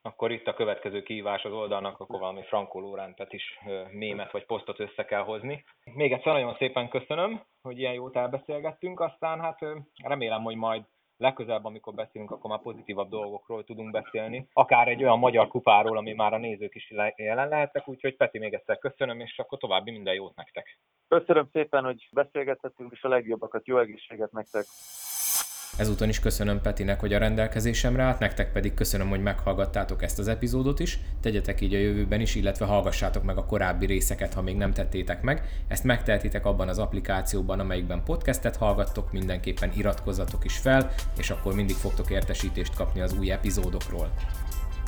Akkor 0.02 0.30
itt 0.30 0.46
a 0.46 0.54
következő 0.54 1.02
kihívás 1.02 1.44
az 1.44 1.52
oldalnak, 1.52 2.00
akkor 2.00 2.20
valami 2.20 2.42
Franco 2.42 2.78
Lórán 2.78 3.14
is 3.28 3.58
mémet 3.90 4.32
vagy 4.32 4.46
posztot 4.46 4.80
össze 4.80 5.04
kell 5.04 5.22
hozni. 5.22 5.64
Még 5.94 6.12
egyszer 6.12 6.32
nagyon 6.32 6.56
szépen 6.56 6.88
köszönöm, 6.88 7.42
hogy 7.62 7.78
ilyen 7.78 7.92
jót 7.92 8.16
elbeszélgettünk, 8.16 9.00
aztán 9.00 9.40
hát 9.40 9.58
remélem, 10.02 10.42
hogy 10.42 10.56
majd 10.56 10.84
legközelebb, 11.18 11.64
amikor 11.64 11.94
beszélünk, 11.94 12.30
akkor 12.30 12.50
már 12.50 12.60
pozitívabb 12.60 13.08
dolgokról 13.08 13.64
tudunk 13.64 13.90
beszélni. 13.90 14.48
Akár 14.52 14.88
egy 14.88 15.02
olyan 15.02 15.18
magyar 15.18 15.48
kupáról, 15.48 15.96
ami 15.96 16.12
már 16.12 16.32
a 16.32 16.38
nézők 16.38 16.74
is 16.74 16.92
jelen 17.16 17.48
lehettek, 17.48 17.88
úgyhogy 17.88 18.16
Peti 18.16 18.38
még 18.38 18.54
egyszer 18.54 18.78
köszönöm, 18.78 19.20
és 19.20 19.38
akkor 19.38 19.58
további 19.58 19.90
minden 19.90 20.14
jót 20.14 20.36
nektek. 20.36 20.78
Köszönöm 21.08 21.48
szépen, 21.52 21.84
hogy 21.84 22.08
beszélgethetünk, 22.12 22.92
és 22.92 23.02
a 23.02 23.08
legjobbakat, 23.08 23.66
jó 23.66 23.78
egészséget 23.78 24.32
nektek! 24.32 24.64
Ezúton 25.76 26.08
is 26.08 26.20
köszönöm 26.20 26.60
Petinek, 26.60 27.00
hogy 27.00 27.12
a 27.12 27.18
rendelkezésemre 27.18 28.02
állt, 28.02 28.18
nektek 28.18 28.52
pedig 28.52 28.74
köszönöm, 28.74 29.08
hogy 29.08 29.22
meghallgattátok 29.22 30.02
ezt 30.02 30.18
az 30.18 30.28
epizódot 30.28 30.80
is. 30.80 30.98
Tegyetek 31.20 31.60
így 31.60 31.74
a 31.74 31.78
jövőben 31.78 32.20
is, 32.20 32.34
illetve 32.34 32.64
hallgassátok 32.64 33.22
meg 33.22 33.36
a 33.36 33.44
korábbi 33.44 33.86
részeket, 33.86 34.34
ha 34.34 34.42
még 34.42 34.56
nem 34.56 34.72
tettétek 34.72 35.22
meg. 35.22 35.42
Ezt 35.68 35.84
megtehetitek 35.84 36.46
abban 36.46 36.68
az 36.68 36.78
applikációban, 36.78 37.60
amelyikben 37.60 38.02
podcastet 38.04 38.56
hallgattok, 38.56 39.12
mindenképpen 39.12 39.72
iratkozzatok 39.76 40.44
is 40.44 40.56
fel, 40.56 40.92
és 41.18 41.30
akkor 41.30 41.54
mindig 41.54 41.76
fogtok 41.76 42.10
értesítést 42.10 42.74
kapni 42.74 43.00
az 43.00 43.12
új 43.18 43.30
epizódokról. 43.30 44.12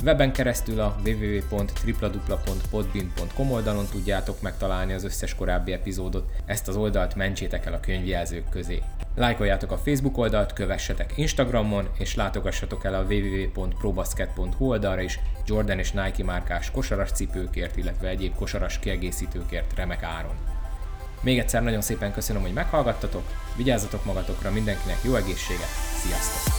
Weben 0.03 0.33
keresztül 0.33 0.79
a 0.79 0.95
www.tripladupla.podbean.com 1.05 3.51
oldalon 3.51 3.85
tudjátok 3.91 4.41
megtalálni 4.41 4.93
az 4.93 5.03
összes 5.03 5.35
korábbi 5.35 5.71
epizódot, 5.71 6.31
ezt 6.45 6.67
az 6.67 6.75
oldalt 6.75 7.15
mentsétek 7.15 7.65
el 7.65 7.73
a 7.73 7.79
könyvjelzők 7.79 8.49
közé. 8.49 8.81
Lájkoljátok 9.15 9.71
a 9.71 9.77
Facebook 9.77 10.17
oldalt, 10.17 10.53
kövessetek 10.53 11.13
Instagramon, 11.15 11.89
és 11.97 12.15
látogassatok 12.15 12.85
el 12.85 12.93
a 12.93 13.05
www.probasket.hu 13.09 14.65
oldalra 14.65 15.01
is 15.01 15.19
Jordan 15.45 15.79
és 15.79 15.91
Nike 15.91 16.23
márkás 16.23 16.71
kosaras 16.71 17.11
cipőkért, 17.11 17.77
illetve 17.77 18.07
egyéb 18.07 18.35
kosaras 18.35 18.79
kiegészítőkért 18.79 19.75
remek 19.75 20.03
áron. 20.03 20.35
Még 21.21 21.39
egyszer 21.39 21.63
nagyon 21.63 21.81
szépen 21.81 22.13
köszönöm, 22.13 22.41
hogy 22.41 22.53
meghallgattatok, 22.53 23.23
vigyázzatok 23.57 24.05
magatokra, 24.05 24.51
mindenkinek 24.51 24.97
jó 25.03 25.15
egészséget, 25.15 25.69
sziasztok! 26.03 26.53